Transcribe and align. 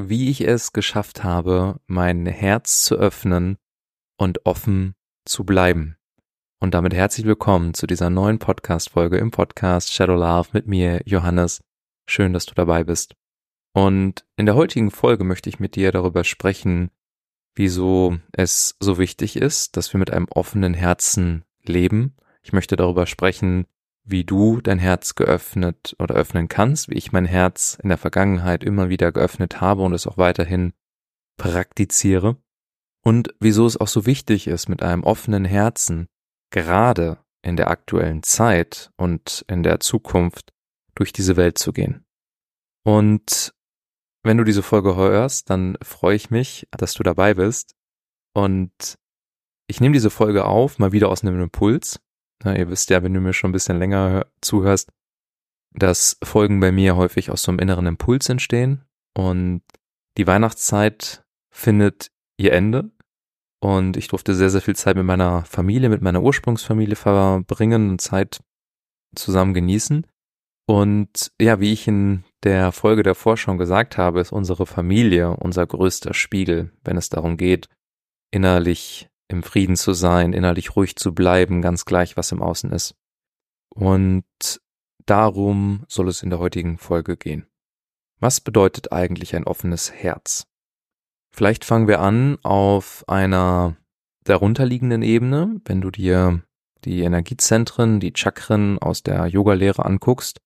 wie 0.00 0.30
ich 0.30 0.42
es 0.42 0.72
geschafft 0.72 1.24
habe, 1.24 1.80
mein 1.88 2.24
Herz 2.24 2.84
zu 2.84 2.94
öffnen 2.94 3.58
und 4.16 4.46
offen 4.46 4.94
zu 5.24 5.42
bleiben. 5.42 5.96
Und 6.60 6.74
damit 6.74 6.94
herzlich 6.94 7.26
willkommen 7.26 7.74
zu 7.74 7.88
dieser 7.88 8.08
neuen 8.08 8.38
Podcast-Folge 8.38 9.18
im 9.18 9.32
Podcast 9.32 9.92
Shadow 9.92 10.14
Love 10.14 10.50
mit 10.52 10.68
mir, 10.68 11.00
Johannes. 11.04 11.64
Schön, 12.08 12.32
dass 12.32 12.46
du 12.46 12.54
dabei 12.54 12.84
bist. 12.84 13.16
Und 13.72 14.24
in 14.36 14.46
der 14.46 14.54
heutigen 14.54 14.92
Folge 14.92 15.24
möchte 15.24 15.48
ich 15.48 15.58
mit 15.58 15.74
dir 15.74 15.90
darüber 15.90 16.22
sprechen, 16.22 16.90
wieso 17.56 18.18
es 18.30 18.76
so 18.78 18.98
wichtig 18.98 19.34
ist, 19.34 19.76
dass 19.76 19.92
wir 19.92 19.98
mit 19.98 20.12
einem 20.12 20.28
offenen 20.30 20.74
Herzen 20.74 21.44
leben. 21.64 22.14
Ich 22.44 22.52
möchte 22.52 22.76
darüber 22.76 23.08
sprechen, 23.08 23.66
wie 24.10 24.24
du 24.24 24.60
dein 24.60 24.78
Herz 24.78 25.14
geöffnet 25.14 25.94
oder 25.98 26.14
öffnen 26.14 26.48
kannst, 26.48 26.88
wie 26.88 26.94
ich 26.94 27.12
mein 27.12 27.26
Herz 27.26 27.78
in 27.82 27.88
der 27.88 27.98
Vergangenheit 27.98 28.64
immer 28.64 28.88
wieder 28.88 29.12
geöffnet 29.12 29.60
habe 29.60 29.82
und 29.82 29.92
es 29.92 30.06
auch 30.06 30.16
weiterhin 30.16 30.72
praktiziere 31.36 32.36
und 33.02 33.34
wieso 33.40 33.66
es 33.66 33.76
auch 33.76 33.88
so 33.88 34.06
wichtig 34.06 34.46
ist, 34.46 34.68
mit 34.68 34.82
einem 34.82 35.04
offenen 35.04 35.44
Herzen 35.44 36.08
gerade 36.50 37.18
in 37.42 37.56
der 37.56 37.70
aktuellen 37.70 38.22
Zeit 38.22 38.90
und 38.96 39.44
in 39.48 39.62
der 39.62 39.80
Zukunft 39.80 40.52
durch 40.94 41.12
diese 41.12 41.36
Welt 41.36 41.58
zu 41.58 41.72
gehen. 41.72 42.04
Und 42.84 43.54
wenn 44.24 44.36
du 44.36 44.44
diese 44.44 44.62
Folge 44.62 44.96
hörst, 44.96 45.48
dann 45.48 45.76
freue 45.82 46.16
ich 46.16 46.30
mich, 46.30 46.66
dass 46.72 46.94
du 46.94 47.02
dabei 47.02 47.34
bist. 47.34 47.76
Und 48.34 48.98
ich 49.68 49.80
nehme 49.80 49.92
diese 49.92 50.10
Folge 50.10 50.44
auf, 50.44 50.78
mal 50.78 50.92
wieder 50.92 51.08
aus 51.08 51.22
einem 51.22 51.40
Impuls, 51.40 52.00
na, 52.44 52.56
ihr 52.56 52.70
wisst 52.70 52.90
ja, 52.90 53.02
wenn 53.02 53.14
du 53.14 53.20
mir 53.20 53.32
schon 53.32 53.50
ein 53.50 53.52
bisschen 53.52 53.78
länger 53.78 54.26
zuhörst, 54.40 54.90
dass 55.74 56.18
Folgen 56.22 56.60
bei 56.60 56.72
mir 56.72 56.96
häufig 56.96 57.30
aus 57.30 57.42
so 57.42 57.50
einem 57.50 57.58
inneren 57.58 57.86
Impuls 57.86 58.28
entstehen 58.28 58.84
und 59.16 59.62
die 60.16 60.26
Weihnachtszeit 60.26 61.24
findet 61.50 62.10
ihr 62.36 62.52
Ende 62.52 62.90
und 63.60 63.96
ich 63.96 64.08
durfte 64.08 64.34
sehr, 64.34 64.50
sehr 64.50 64.60
viel 64.60 64.76
Zeit 64.76 64.96
mit 64.96 65.04
meiner 65.04 65.44
Familie, 65.44 65.88
mit 65.88 66.02
meiner 66.02 66.22
Ursprungsfamilie 66.22 66.96
verbringen 66.96 67.90
und 67.90 68.00
Zeit 68.00 68.40
zusammen 69.14 69.54
genießen. 69.54 70.06
Und 70.66 71.32
ja, 71.40 71.60
wie 71.60 71.72
ich 71.72 71.88
in 71.88 72.24
der 72.44 72.72
Folge 72.72 73.02
davor 73.02 73.36
schon 73.36 73.58
gesagt 73.58 73.96
habe, 73.96 74.20
ist 74.20 74.32
unsere 74.32 74.66
Familie 74.66 75.30
unser 75.30 75.66
größter 75.66 76.14
Spiegel, 76.14 76.72
wenn 76.84 76.96
es 76.96 77.08
darum 77.08 77.36
geht, 77.36 77.68
innerlich 78.30 79.08
im 79.28 79.42
Frieden 79.42 79.76
zu 79.76 79.92
sein, 79.92 80.32
innerlich 80.32 80.74
ruhig 80.74 80.96
zu 80.96 81.14
bleiben, 81.14 81.62
ganz 81.62 81.84
gleich, 81.84 82.16
was 82.16 82.32
im 82.32 82.42
Außen 82.42 82.72
ist. 82.72 82.94
Und 83.68 84.24
darum 85.06 85.84
soll 85.88 86.08
es 86.08 86.22
in 86.22 86.30
der 86.30 86.38
heutigen 86.38 86.78
Folge 86.78 87.16
gehen. 87.16 87.46
Was 88.20 88.40
bedeutet 88.40 88.90
eigentlich 88.92 89.36
ein 89.36 89.44
offenes 89.44 89.92
Herz? 89.92 90.46
Vielleicht 91.30 91.64
fangen 91.64 91.86
wir 91.86 92.00
an 92.00 92.38
auf 92.42 93.04
einer 93.06 93.76
darunterliegenden 94.24 95.02
Ebene, 95.02 95.60
wenn 95.64 95.80
du 95.80 95.90
dir 95.90 96.42
die 96.84 97.02
Energiezentren, 97.02 98.00
die 98.00 98.12
Chakren 98.14 98.78
aus 98.78 99.02
der 99.02 99.26
Yoga-Lehre 99.26 99.84
anguckst, 99.84 100.40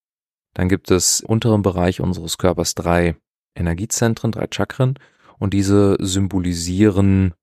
dann 0.55 0.69
gibt 0.69 0.91
es 0.91 1.21
im 1.21 1.29
unteren 1.31 1.63
Bereich 1.63 2.01
unseres 2.01 2.39
Körpers 2.39 2.75
drei 2.75 3.17
Energiezentren, 3.55 4.33
drei 4.33 4.49
Chakren 4.51 4.99
und 5.39 5.55
diese 5.55 5.97
symbolisieren 6.01 7.35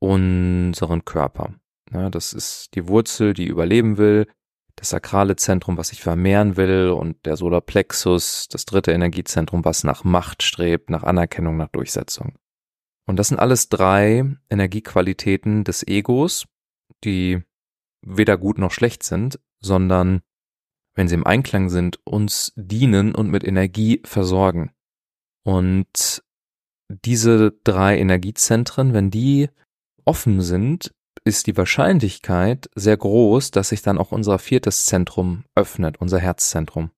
unseren 0.00 1.04
Körper. 1.04 1.54
Ja, 1.92 2.10
das 2.10 2.32
ist 2.32 2.74
die 2.74 2.88
Wurzel, 2.88 3.34
die 3.34 3.46
überleben 3.46 3.96
will, 3.98 4.26
das 4.76 4.90
sakrale 4.90 5.36
Zentrum, 5.36 5.76
was 5.76 5.88
sich 5.88 6.02
vermehren 6.02 6.56
will 6.56 6.88
und 6.88 7.26
der 7.26 7.36
Solarplexus, 7.36 8.48
das 8.48 8.64
dritte 8.64 8.92
Energiezentrum, 8.92 9.64
was 9.64 9.84
nach 9.84 10.04
Macht 10.04 10.42
strebt, 10.42 10.90
nach 10.90 11.02
Anerkennung, 11.02 11.56
nach 11.56 11.68
Durchsetzung. 11.68 12.34
Und 13.06 13.16
das 13.16 13.28
sind 13.28 13.38
alles 13.38 13.68
drei 13.68 14.24
Energiequalitäten 14.48 15.64
des 15.64 15.86
Egos, 15.86 16.46
die 17.04 17.42
weder 18.02 18.38
gut 18.38 18.58
noch 18.58 18.70
schlecht 18.70 19.02
sind, 19.02 19.38
sondern, 19.60 20.22
wenn 20.94 21.08
sie 21.08 21.16
im 21.16 21.26
Einklang 21.26 21.68
sind, 21.68 21.98
uns 22.04 22.52
dienen 22.56 23.14
und 23.14 23.30
mit 23.30 23.44
Energie 23.44 24.00
versorgen. 24.04 24.70
Und 25.44 26.22
diese 26.88 27.52
drei 27.64 27.98
Energiezentren, 27.98 28.94
wenn 28.94 29.10
die 29.10 29.48
offen 30.04 30.40
sind, 30.40 30.92
ist 31.24 31.46
die 31.46 31.56
Wahrscheinlichkeit 31.56 32.70
sehr 32.74 32.96
groß, 32.96 33.50
dass 33.50 33.70
sich 33.70 33.82
dann 33.82 33.98
auch 33.98 34.12
unser 34.12 34.38
viertes 34.38 34.86
Zentrum 34.86 35.44
öffnet, 35.54 36.00
unser 36.00 36.18
Herzzentrum. 36.18 36.90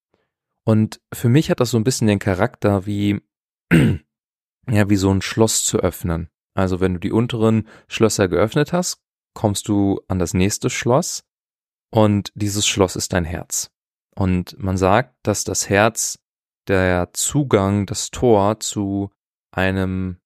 Und 0.65 1.01
für 1.13 1.29
mich 1.29 1.51
hat 1.51 1.61
das 1.61 1.71
so 1.71 1.77
ein 1.77 1.85
bisschen 1.85 2.07
den 2.07 2.19
Charakter 2.19 2.87
wie, 2.87 3.21
ja, 3.73 4.89
wie 4.89 4.97
so 4.97 5.11
ein 5.11 5.23
Schloss 5.23 5.65
zu 5.65 5.79
öffnen. 5.79 6.29
Also 6.55 6.81
wenn 6.81 6.95
du 6.95 7.01
die 7.01 7.13
unteren 7.13 7.67
Schlösser 7.89 8.29
geöffnet 8.29 8.73
hast, 8.73 9.01
kommst 9.35 9.69
du 9.69 10.01
an 10.09 10.19
das 10.19 10.35
nächste 10.35 10.71
Schloss 10.71 11.25
und 11.91 12.31
dieses 12.35 12.67
Schloss 12.67 12.97
ist 12.97 13.13
dein 13.13 13.25
Herz. 13.25 13.71
Und 14.15 14.59
man 14.59 14.77
sagt, 14.77 15.15
dass 15.23 15.45
das 15.45 15.69
Herz 15.69 16.19
der 16.69 17.11
Zugang, 17.13 17.87
das 17.87 18.11
Tor 18.11 18.61
zu 18.61 19.11
einem 19.51 20.19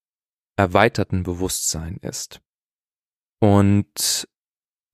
erweiterten 0.57 1.23
Bewusstsein 1.23 1.99
ist. 2.03 2.41
Und 3.41 4.27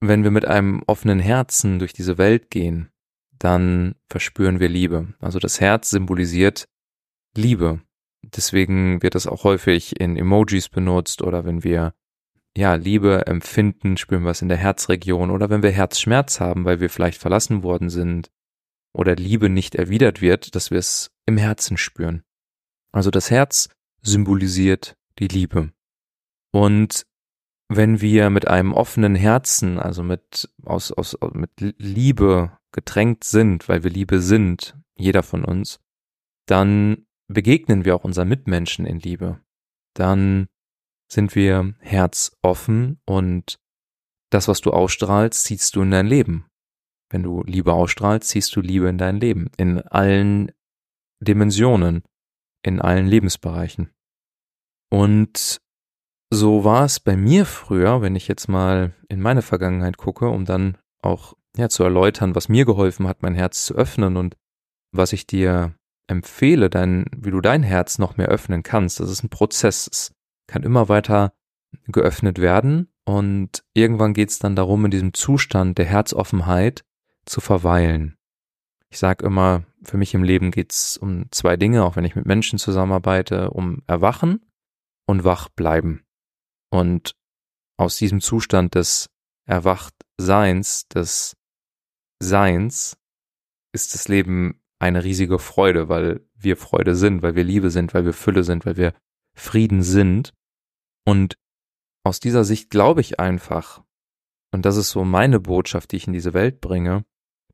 wenn 0.00 0.24
wir 0.24 0.30
mit 0.30 0.46
einem 0.46 0.82
offenen 0.86 1.20
Herzen 1.20 1.78
durch 1.78 1.92
diese 1.92 2.18
Welt 2.18 2.50
gehen, 2.50 2.90
dann 3.38 3.94
verspüren 4.08 4.60
wir 4.60 4.68
Liebe. 4.68 5.14
Also 5.20 5.38
das 5.38 5.60
Herz 5.60 5.90
symbolisiert 5.90 6.68
Liebe. 7.36 7.80
Deswegen 8.22 9.02
wird 9.02 9.14
es 9.14 9.26
auch 9.26 9.44
häufig 9.44 10.00
in 10.00 10.16
Emojis 10.16 10.68
benutzt 10.68 11.22
oder 11.22 11.44
wenn 11.44 11.64
wir 11.64 11.94
ja 12.56 12.74
Liebe 12.74 13.26
empfinden, 13.26 13.96
spüren 13.96 14.24
wir 14.24 14.30
es 14.30 14.42
in 14.42 14.48
der 14.48 14.58
Herzregion 14.58 15.30
oder 15.30 15.50
wenn 15.50 15.62
wir 15.62 15.70
Herzschmerz 15.70 16.38
haben, 16.38 16.64
weil 16.64 16.80
wir 16.80 16.90
vielleicht 16.90 17.20
verlassen 17.20 17.62
worden 17.62 17.90
sind 17.90 18.30
oder 18.92 19.16
Liebe 19.16 19.48
nicht 19.48 19.74
erwidert 19.74 20.20
wird, 20.20 20.54
dass 20.54 20.70
wir 20.70 20.78
es 20.78 21.10
im 21.26 21.36
Herzen 21.36 21.76
spüren. 21.76 22.22
Also 22.92 23.10
das 23.10 23.30
Herz 23.30 23.70
symbolisiert 24.02 24.96
die 25.18 25.28
Liebe. 25.28 25.72
Und 26.52 27.06
wenn 27.76 28.00
wir 28.00 28.30
mit 28.30 28.48
einem 28.48 28.72
offenen 28.72 29.14
Herzen, 29.14 29.78
also 29.78 30.02
mit, 30.02 30.48
aus, 30.64 30.92
aus, 30.92 31.16
mit 31.32 31.50
Liebe 31.78 32.56
getränkt 32.72 33.24
sind, 33.24 33.68
weil 33.68 33.84
wir 33.84 33.90
Liebe 33.90 34.20
sind, 34.20 34.76
jeder 34.96 35.22
von 35.22 35.44
uns, 35.44 35.80
dann 36.46 37.06
begegnen 37.28 37.84
wir 37.84 37.94
auch 37.94 38.04
unseren 38.04 38.28
Mitmenschen 38.28 38.86
in 38.86 38.98
Liebe. 38.98 39.40
Dann 39.94 40.48
sind 41.10 41.34
wir 41.34 41.74
herzoffen 41.80 43.00
und 43.04 43.58
das, 44.30 44.48
was 44.48 44.62
du 44.62 44.70
ausstrahlst, 44.70 45.44
ziehst 45.44 45.76
du 45.76 45.82
in 45.82 45.90
dein 45.90 46.06
Leben. 46.06 46.46
Wenn 47.10 47.22
du 47.22 47.42
Liebe 47.42 47.74
ausstrahlst, 47.74 48.30
ziehst 48.30 48.56
du 48.56 48.62
Liebe 48.62 48.88
in 48.88 48.96
dein 48.96 49.20
Leben, 49.20 49.50
in 49.58 49.80
allen 49.80 50.52
Dimensionen, 51.20 52.02
in 52.62 52.80
allen 52.80 53.06
Lebensbereichen. 53.06 53.90
Und 54.88 55.60
so 56.32 56.64
war 56.64 56.86
es 56.86 56.98
bei 56.98 57.14
mir 57.14 57.44
früher, 57.44 58.00
wenn 58.00 58.16
ich 58.16 58.26
jetzt 58.26 58.48
mal 58.48 58.94
in 59.10 59.20
meine 59.20 59.42
Vergangenheit 59.42 59.98
gucke, 59.98 60.28
um 60.28 60.46
dann 60.46 60.78
auch 61.02 61.34
ja, 61.56 61.68
zu 61.68 61.84
erläutern, 61.84 62.34
was 62.34 62.48
mir 62.48 62.64
geholfen 62.64 63.06
hat, 63.06 63.22
mein 63.22 63.34
Herz 63.34 63.66
zu 63.66 63.74
öffnen 63.74 64.16
und 64.16 64.36
was 64.92 65.12
ich 65.12 65.26
dir 65.26 65.74
empfehle, 66.06 66.70
dein, 66.70 67.04
wie 67.14 67.30
du 67.30 67.42
dein 67.42 67.62
Herz 67.62 67.98
noch 67.98 68.16
mehr 68.16 68.28
öffnen 68.28 68.62
kannst. 68.62 68.98
Das 68.98 69.10
ist 69.10 69.22
ein 69.22 69.28
Prozess. 69.28 69.86
Es 69.92 70.14
kann 70.46 70.62
immer 70.62 70.88
weiter 70.88 71.34
geöffnet 71.88 72.38
werden 72.38 72.88
und 73.04 73.62
irgendwann 73.74 74.14
geht 74.14 74.30
es 74.30 74.38
dann 74.38 74.56
darum, 74.56 74.86
in 74.86 74.90
diesem 74.90 75.12
Zustand 75.12 75.76
der 75.76 75.86
Herzoffenheit 75.86 76.82
zu 77.26 77.42
verweilen. 77.42 78.16
Ich 78.88 78.98
sage 78.98 79.26
immer, 79.26 79.64
für 79.82 79.98
mich 79.98 80.14
im 80.14 80.22
Leben 80.22 80.50
geht 80.50 80.72
es 80.72 80.96
um 80.96 81.26
zwei 81.30 81.58
Dinge, 81.58 81.84
auch 81.84 81.96
wenn 81.96 82.06
ich 82.06 82.16
mit 82.16 82.24
Menschen 82.24 82.58
zusammenarbeite, 82.58 83.50
um 83.50 83.82
Erwachen 83.86 84.40
und 85.06 85.24
wach 85.24 85.50
bleiben. 85.50 86.04
Und 86.72 87.14
aus 87.76 87.98
diesem 87.98 88.20
Zustand 88.22 88.74
des 88.74 89.10
Erwachtseins, 89.46 90.88
des 90.88 91.36
Seins, 92.18 92.96
ist 93.72 93.94
das 93.94 94.08
Leben 94.08 94.62
eine 94.78 95.04
riesige 95.04 95.38
Freude, 95.38 95.88
weil 95.88 96.26
wir 96.34 96.56
Freude 96.56 96.96
sind, 96.96 97.22
weil 97.22 97.34
wir 97.34 97.44
Liebe 97.44 97.70
sind, 97.70 97.92
weil 97.92 98.06
wir 98.06 98.14
Fülle 98.14 98.42
sind, 98.42 98.64
weil 98.64 98.76
wir 98.76 98.94
Frieden 99.34 99.82
sind. 99.82 100.32
Und 101.04 101.36
aus 102.04 102.20
dieser 102.20 102.44
Sicht 102.44 102.70
glaube 102.70 103.02
ich 103.02 103.20
einfach, 103.20 103.82
und 104.50 104.64
das 104.64 104.76
ist 104.76 104.90
so 104.90 105.04
meine 105.04 105.40
Botschaft, 105.40 105.92
die 105.92 105.96
ich 105.96 106.06
in 106.06 106.12
diese 106.12 106.32
Welt 106.32 106.60
bringe, 106.60 107.04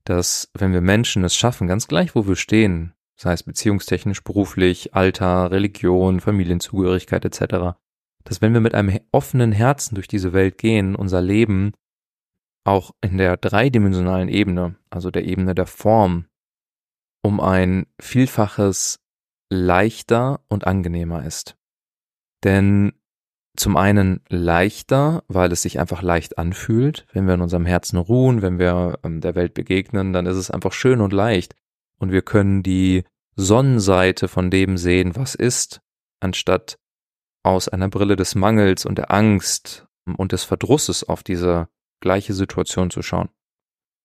dass 0.04 0.48
wenn 0.54 0.72
wir 0.72 0.80
Menschen 0.80 1.24
es 1.24 1.34
schaffen, 1.34 1.66
ganz 1.66 1.88
gleich 1.88 2.14
wo 2.14 2.26
wir 2.26 2.36
stehen, 2.36 2.94
sei 3.16 3.32
es 3.32 3.42
beziehungstechnisch, 3.42 4.22
beruflich, 4.22 4.94
Alter, 4.94 5.50
Religion, 5.50 6.20
Familienzugehörigkeit 6.20 7.24
etc., 7.24 7.78
dass 8.28 8.42
wenn 8.42 8.52
wir 8.52 8.60
mit 8.60 8.74
einem 8.74 9.00
offenen 9.10 9.52
Herzen 9.52 9.94
durch 9.94 10.06
diese 10.06 10.34
Welt 10.34 10.58
gehen, 10.58 10.94
unser 10.94 11.22
Leben 11.22 11.72
auch 12.62 12.90
in 13.00 13.16
der 13.16 13.38
dreidimensionalen 13.38 14.28
Ebene, 14.28 14.76
also 14.90 15.10
der 15.10 15.24
Ebene 15.24 15.54
der 15.54 15.64
Form, 15.64 16.26
um 17.22 17.40
ein 17.40 17.86
Vielfaches 17.98 19.00
leichter 19.48 20.40
und 20.48 20.66
angenehmer 20.66 21.24
ist. 21.24 21.56
Denn 22.44 22.92
zum 23.56 23.78
einen 23.78 24.20
leichter, 24.28 25.24
weil 25.28 25.50
es 25.50 25.62
sich 25.62 25.80
einfach 25.80 26.02
leicht 26.02 26.36
anfühlt. 26.36 27.06
Wenn 27.12 27.26
wir 27.26 27.34
in 27.34 27.40
unserem 27.40 27.64
Herzen 27.64 27.96
ruhen, 27.96 28.42
wenn 28.42 28.58
wir 28.58 28.98
ähm, 29.02 29.22
der 29.22 29.36
Welt 29.36 29.54
begegnen, 29.54 30.12
dann 30.12 30.26
ist 30.26 30.36
es 30.36 30.50
einfach 30.50 30.72
schön 30.72 31.00
und 31.00 31.14
leicht. 31.14 31.54
Und 31.98 32.12
wir 32.12 32.22
können 32.22 32.62
die 32.62 33.04
Sonnenseite 33.36 34.28
von 34.28 34.50
dem 34.50 34.76
sehen, 34.76 35.16
was 35.16 35.34
ist, 35.34 35.80
anstatt 36.20 36.78
aus 37.42 37.68
einer 37.68 37.88
Brille 37.88 38.16
des 38.16 38.34
Mangels 38.34 38.84
und 38.84 38.98
der 38.98 39.10
Angst 39.10 39.86
und 40.16 40.32
des 40.32 40.44
Verdrusses 40.44 41.04
auf 41.04 41.22
diese 41.22 41.68
gleiche 42.00 42.34
Situation 42.34 42.90
zu 42.90 43.02
schauen. 43.02 43.28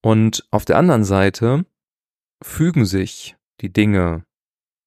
Und 0.02 0.46
auf 0.52 0.66
der 0.66 0.78
anderen 0.78 1.04
Seite 1.04 1.66
fügen 2.42 2.86
sich 2.86 3.38
die 3.62 3.72
Dinge, 3.72 4.26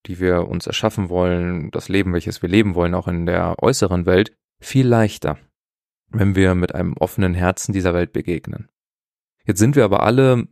die 0.07 0.21
wir 0.21 0.47
uns 0.49 0.67
erschaffen 0.67 1.09
wollen, 1.09 1.71
das 1.71 1.89
Leben, 1.89 2.13
welches 2.13 2.43
wir 2.43 2.49
leben 2.49 2.75
wollen, 2.75 2.95
auch 2.95 3.09
in 3.09 3.27
der 3.27 3.63
äußeren 3.63 4.07
Welt, 4.07 4.37
viel 4.61 4.87
leichter, 4.87 5.39
wenn 6.09 6.35
wir 6.35 6.55
mit 6.55 6.75
einem 6.75 6.95
offenen 6.95 7.35
Herzen 7.35 7.73
dieser 7.73 7.95
Welt 7.95 8.13
begegnen. 8.13 8.69
Jetzt 9.45 9.59
sind 9.59 9.77
wir 9.77 9.85
aber 9.85 10.03
alle, 10.03 10.47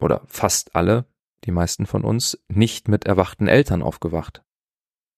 oder 0.00 0.22
fast 0.26 0.74
alle, 0.74 1.06
die 1.44 1.52
meisten 1.52 1.86
von 1.86 2.04
uns, 2.04 2.42
nicht 2.48 2.88
mit 2.88 3.04
erwachten 3.04 3.48
Eltern 3.48 3.82
aufgewacht. 3.82 4.42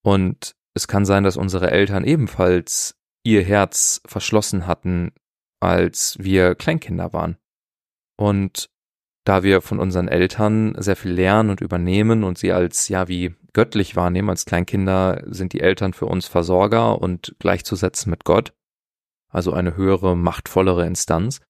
Und 0.03 0.57
es 0.75 0.89
kann 0.89 1.05
sein, 1.05 1.25
dass 1.25 1.37
unsere 1.37 1.71
Eltern 1.71 2.05
ebenfalls 2.05 2.97
ihr 3.25 3.43
Herz 3.43 4.01
verschlossen 4.07 4.67
hatten, 4.67 5.13
als 5.61 6.17
wir 6.19 6.55
Kleinkinder 6.55 7.13
waren. 7.13 7.37
Und 8.17 8.71
da 9.25 9.43
wir 9.43 9.61
von 9.61 9.79
unseren 9.79 10.09
Eltern 10.09 10.75
sehr 10.79 10.97
viel 10.97 11.13
lernen 11.13 11.51
und 11.51 11.61
übernehmen 11.61 12.25
und 12.25 12.39
sie 12.39 12.53
als, 12.53 12.89
ja, 12.89 13.07
wie 13.09 13.35
göttlich 13.53 13.95
wahrnehmen, 13.95 14.31
als 14.31 14.45
Kleinkinder 14.45 15.23
sind 15.27 15.53
die 15.53 15.61
Eltern 15.61 15.93
für 15.93 16.07
uns 16.07 16.27
Versorger 16.27 17.01
und 17.01 17.37
gleichzusetzen 17.39 18.11
mit 18.11 18.25
Gott, 18.25 18.53
also 19.29 19.53
eine 19.53 19.77
höhere, 19.77 20.17
machtvollere 20.17 20.87
Instanz. 20.87 21.41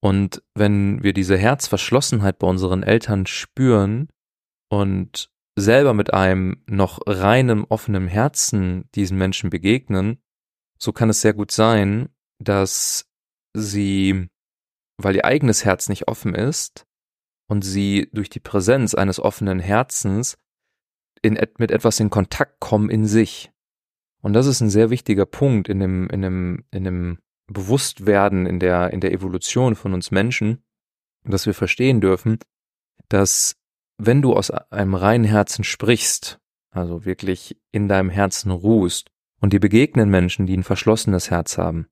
Und 0.00 0.42
wenn 0.54 1.02
wir 1.02 1.12
diese 1.12 1.36
Herzverschlossenheit 1.36 2.38
bei 2.38 2.46
unseren 2.46 2.82
Eltern 2.82 3.26
spüren 3.26 4.08
und 4.70 5.30
selber 5.60 5.94
mit 5.94 6.12
einem 6.12 6.62
noch 6.66 7.00
reinem, 7.06 7.64
offenem 7.68 8.08
Herzen 8.08 8.88
diesen 8.94 9.18
Menschen 9.18 9.50
begegnen, 9.50 10.18
so 10.78 10.92
kann 10.92 11.10
es 11.10 11.20
sehr 11.20 11.34
gut 11.34 11.50
sein, 11.50 12.08
dass 12.38 13.06
sie, 13.54 14.28
weil 14.96 15.16
ihr 15.16 15.24
eigenes 15.24 15.64
Herz 15.64 15.88
nicht 15.88 16.08
offen 16.08 16.34
ist 16.34 16.86
und 17.48 17.62
sie 17.62 18.08
durch 18.12 18.30
die 18.30 18.40
Präsenz 18.40 18.94
eines 18.94 19.20
offenen 19.20 19.60
Herzens 19.60 20.38
in, 21.22 21.38
mit 21.58 21.70
etwas 21.70 22.00
in 22.00 22.10
Kontakt 22.10 22.60
kommen 22.60 22.90
in 22.90 23.06
sich. 23.06 23.50
Und 24.22 24.32
das 24.32 24.46
ist 24.46 24.60
ein 24.60 24.70
sehr 24.70 24.90
wichtiger 24.90 25.26
Punkt 25.26 25.68
in 25.68 25.80
dem, 25.80 26.08
in 26.08 26.22
dem, 26.22 26.64
in 26.70 26.84
dem 26.84 27.18
Bewusstwerden, 27.46 28.46
in 28.46 28.60
der, 28.60 28.92
in 28.92 29.00
der 29.00 29.12
Evolution 29.12 29.74
von 29.74 29.92
uns 29.92 30.10
Menschen, 30.10 30.62
dass 31.24 31.46
wir 31.46 31.54
verstehen 31.54 32.00
dürfen, 32.00 32.38
dass 33.08 33.59
wenn 34.06 34.22
du 34.22 34.34
aus 34.34 34.50
einem 34.50 34.94
reinen 34.94 35.24
Herzen 35.24 35.64
sprichst, 35.64 36.38
also 36.70 37.04
wirklich 37.04 37.56
in 37.72 37.88
deinem 37.88 38.10
Herzen 38.10 38.50
ruhst 38.50 39.10
und 39.40 39.52
dir 39.52 39.60
begegnen 39.60 40.10
Menschen, 40.10 40.46
die 40.46 40.56
ein 40.56 40.62
verschlossenes 40.62 41.30
Herz 41.30 41.58
haben, 41.58 41.86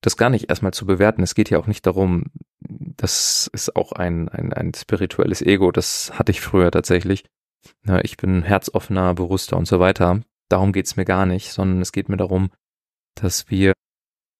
das 0.00 0.16
gar 0.16 0.30
nicht 0.30 0.50
erstmal 0.50 0.74
zu 0.74 0.86
bewerten. 0.86 1.22
Es 1.22 1.34
geht 1.34 1.50
ja 1.50 1.58
auch 1.58 1.66
nicht 1.66 1.86
darum, 1.86 2.24
das 2.60 3.48
ist 3.52 3.76
auch 3.76 3.92
ein, 3.92 4.28
ein, 4.28 4.52
ein 4.52 4.74
spirituelles 4.74 5.42
Ego, 5.42 5.70
das 5.70 6.18
hatte 6.18 6.32
ich 6.32 6.40
früher 6.40 6.70
tatsächlich. 6.70 7.24
Ich 8.02 8.16
bin 8.16 8.42
herzoffener, 8.42 9.14
bewusster 9.14 9.56
und 9.56 9.66
so 9.66 9.78
weiter. 9.78 10.20
Darum 10.48 10.72
geht's 10.72 10.96
mir 10.96 11.04
gar 11.04 11.26
nicht, 11.26 11.52
sondern 11.52 11.80
es 11.80 11.92
geht 11.92 12.08
mir 12.08 12.16
darum, 12.16 12.50
dass 13.14 13.50
wir 13.50 13.72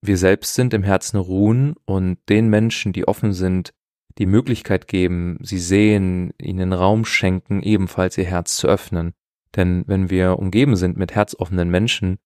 wir 0.05 0.19
selbst 0.19 0.55
sind, 0.55 0.75
im 0.75 0.83
Herzen 0.83 1.17
ruhen 1.17 1.75
und 1.85 2.19
den 2.29 2.49
Menschen, 2.49 2.93
die 2.93 3.07
offen 3.07 3.33
sind, 3.33 3.73
die 4.19 4.27
Möglichkeit 4.27 4.89
geben, 4.89 5.39
sie 5.43 5.59
sehen, 5.59 6.33
ihnen 6.41 6.73
Raum 6.73 7.05
schenken, 7.05 7.63
ebenfalls 7.63 8.19
ihr 8.19 8.25
Herz 8.25 8.57
zu 8.57 8.69
öffnen. 8.69 9.15
Denn 9.57 9.85
wenn 9.87 10.11
wir 10.11 10.39
umgeben 10.39 10.77
sind 10.77 10.97
mit 10.97 11.15
herzoffenen 11.15 11.71
Menschen, 11.71 12.19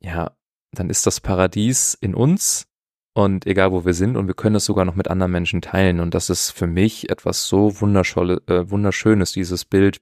ja, 0.00 0.32
dann 0.72 0.90
ist 0.90 1.06
das 1.06 1.20
Paradies 1.20 1.94
in 1.94 2.14
uns 2.14 2.66
und 3.14 3.46
egal 3.46 3.72
wo 3.72 3.84
wir 3.84 3.94
sind 3.94 4.16
und 4.16 4.26
wir 4.26 4.34
können 4.34 4.56
es 4.56 4.64
sogar 4.64 4.84
noch 4.84 4.96
mit 4.96 5.08
anderen 5.08 5.32
Menschen 5.32 5.62
teilen. 5.62 6.00
Und 6.00 6.14
das 6.14 6.30
ist 6.30 6.50
für 6.50 6.66
mich 6.66 7.10
etwas 7.10 7.46
so 7.46 7.68
äh, 7.70 8.70
wunderschönes, 8.70 9.32
dieses 9.32 9.64
Bild, 9.64 10.00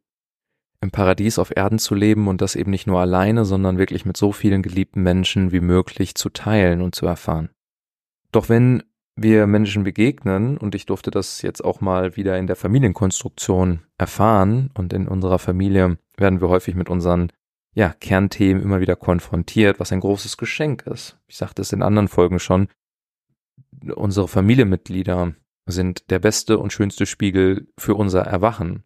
im 0.81 0.91
Paradies 0.91 1.39
auf 1.39 1.57
Erden 1.57 1.79
zu 1.79 1.95
leben 1.95 2.27
und 2.27 2.41
das 2.41 2.57
eben 2.57 2.73
nicht 2.73 2.89
nur 2.89 3.01
alleine, 3.01 3.45
sondern 3.45 3.79
wirklich 3.79 4.05
mit 4.05 4.17
so 4.17 4.33
vielen 4.33 4.63
geliebten 4.63 5.03
Menschen 5.03 5.53
wie 5.53 5.61
möglich 5.61 6.17
zu 6.17 6.29
teilen 6.29 6.83
und 6.83 6.95
zu 6.95 7.07
erfahren. 7.07 7.51
Doch 8.33 8.49
wenn 8.49 8.83
wir 9.23 9.47
Menschen 9.47 9.85
begegnen, 9.85 10.57
und 10.59 10.75
ich 10.75 10.87
durfte 10.87 11.11
das 11.11 11.43
jetzt 11.43 11.65
auch 11.65 11.81
mal 11.81 12.17
wieder 12.17 12.39
in 12.39 12.47
der 12.47 12.57
Familienkonstruktion 12.57 13.81
erfahren, 13.99 14.71
und 14.75 14.93
in 14.93 15.09
unserer 15.09 15.39
Familie 15.39 15.99
werden 16.17 16.41
wir 16.41 16.49
häufig 16.49 16.75
mit 16.75 16.91
unseren 16.91 17.33
ja, 17.75 17.91
Kernthemen 17.93 18.63
immer 18.63 18.81
wieder 18.81 18.97
konfrontiert, 18.97 19.81
was 19.81 19.93
ein 19.93 20.01
großes 20.01 20.37
Geschenk 20.37 20.83
ist. 20.87 21.19
Ich 21.27 21.37
sagte 21.37 21.63
es 21.63 21.73
in 21.73 21.83
anderen 21.83 22.09
Folgen 22.09 22.39
schon. 22.39 22.69
Unsere 23.95 24.29
Familienmitglieder 24.29 25.35
sind 25.67 26.11
der 26.11 26.19
beste 26.19 26.59
und 26.59 26.73
schönste 26.73 27.07
Spiegel 27.07 27.69
für 27.79 27.95
unser 27.95 28.23
Erwachen. 28.23 28.85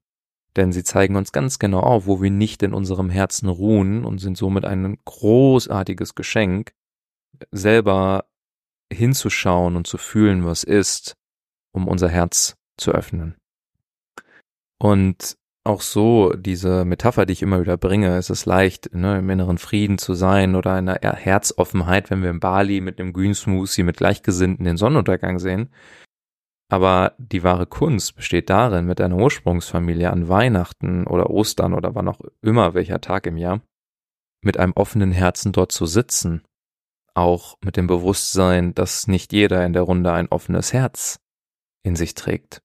Denn 0.54 0.72
sie 0.72 0.84
zeigen 0.84 1.16
uns 1.16 1.32
ganz 1.32 1.58
genau 1.58 1.80
auf, 1.80 2.06
wo 2.06 2.22
wir 2.22 2.30
nicht 2.30 2.62
in 2.62 2.72
unserem 2.72 3.10
Herzen 3.10 3.48
ruhen 3.48 4.04
und 4.04 4.18
sind 4.18 4.38
somit 4.38 4.64
ein 4.64 4.98
großartiges 5.04 6.14
Geschenk, 6.14 6.72
selber 7.50 8.26
hinzuschauen 8.92 9.76
und 9.76 9.86
zu 9.86 9.98
fühlen, 9.98 10.44
was 10.44 10.64
ist, 10.64 11.14
um 11.72 11.88
unser 11.88 12.08
Herz 12.08 12.56
zu 12.78 12.92
öffnen. 12.92 13.36
Und 14.78 15.36
auch 15.64 15.80
so, 15.80 16.32
diese 16.34 16.84
Metapher, 16.84 17.26
die 17.26 17.32
ich 17.32 17.42
immer 17.42 17.60
wieder 17.60 17.76
bringe, 17.76 18.16
ist 18.16 18.30
es 18.30 18.46
leicht, 18.46 18.94
ne, 18.94 19.18
im 19.18 19.28
inneren 19.30 19.58
Frieden 19.58 19.98
zu 19.98 20.14
sein 20.14 20.54
oder 20.54 20.78
in 20.78 20.88
einer 20.88 21.16
Herzoffenheit, 21.16 22.10
wenn 22.10 22.22
wir 22.22 22.30
in 22.30 22.40
Bali 22.40 22.80
mit 22.80 23.00
einem 23.00 23.12
Green 23.12 23.34
Smoothie 23.34 23.82
mit 23.82 23.96
Gleichgesinnten 23.96 24.64
den 24.64 24.76
Sonnenuntergang 24.76 25.38
sehen. 25.38 25.70
Aber 26.68 27.14
die 27.18 27.42
wahre 27.42 27.66
Kunst 27.66 28.16
besteht 28.16 28.50
darin, 28.50 28.86
mit 28.86 29.00
einer 29.00 29.16
Ursprungsfamilie 29.16 30.10
an 30.10 30.28
Weihnachten 30.28 31.06
oder 31.06 31.30
Ostern 31.30 31.74
oder 31.74 31.94
wann 31.94 32.08
auch 32.08 32.20
immer 32.42 32.74
welcher 32.74 33.00
Tag 33.00 33.26
im 33.26 33.36
Jahr, 33.36 33.60
mit 34.42 34.58
einem 34.58 34.72
offenen 34.72 35.12
Herzen 35.12 35.52
dort 35.52 35.72
zu 35.72 35.86
sitzen 35.86 36.42
auch 37.16 37.56
mit 37.64 37.76
dem 37.76 37.86
Bewusstsein, 37.86 38.74
dass 38.74 39.06
nicht 39.08 39.32
jeder 39.32 39.64
in 39.64 39.72
der 39.72 39.82
Runde 39.82 40.12
ein 40.12 40.28
offenes 40.28 40.72
Herz 40.72 41.20
in 41.82 41.96
sich 41.96 42.14
trägt 42.14 42.62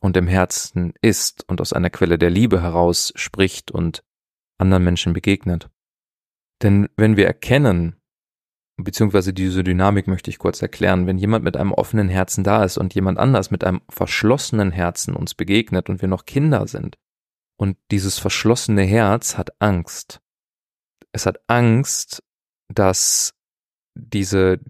und 0.00 0.16
im 0.16 0.26
Herzen 0.26 0.92
ist 1.02 1.48
und 1.48 1.60
aus 1.60 1.72
einer 1.72 1.90
Quelle 1.90 2.18
der 2.18 2.30
Liebe 2.30 2.62
heraus 2.62 3.12
spricht 3.16 3.70
und 3.70 4.02
anderen 4.58 4.84
Menschen 4.84 5.12
begegnet. 5.12 5.70
Denn 6.62 6.88
wenn 6.96 7.16
wir 7.16 7.26
erkennen, 7.26 7.96
beziehungsweise 8.76 9.32
diese 9.32 9.64
Dynamik 9.64 10.06
möchte 10.06 10.30
ich 10.30 10.38
kurz 10.38 10.60
erklären, 10.60 11.06
wenn 11.06 11.18
jemand 11.18 11.44
mit 11.44 11.56
einem 11.56 11.72
offenen 11.72 12.08
Herzen 12.08 12.44
da 12.44 12.64
ist 12.64 12.76
und 12.76 12.94
jemand 12.94 13.18
anders 13.18 13.50
mit 13.50 13.64
einem 13.64 13.80
verschlossenen 13.88 14.70
Herzen 14.70 15.14
uns 15.14 15.34
begegnet 15.34 15.88
und 15.88 16.02
wir 16.02 16.08
noch 16.08 16.26
Kinder 16.26 16.66
sind, 16.66 16.96
und 17.56 17.76
dieses 17.90 18.18
verschlossene 18.18 18.82
Herz 18.82 19.36
hat 19.36 19.50
Angst. 19.60 20.22
Es 21.12 21.26
hat 21.26 21.40
Angst, 21.46 22.22
dass 22.68 23.34
diese, 24.00 24.60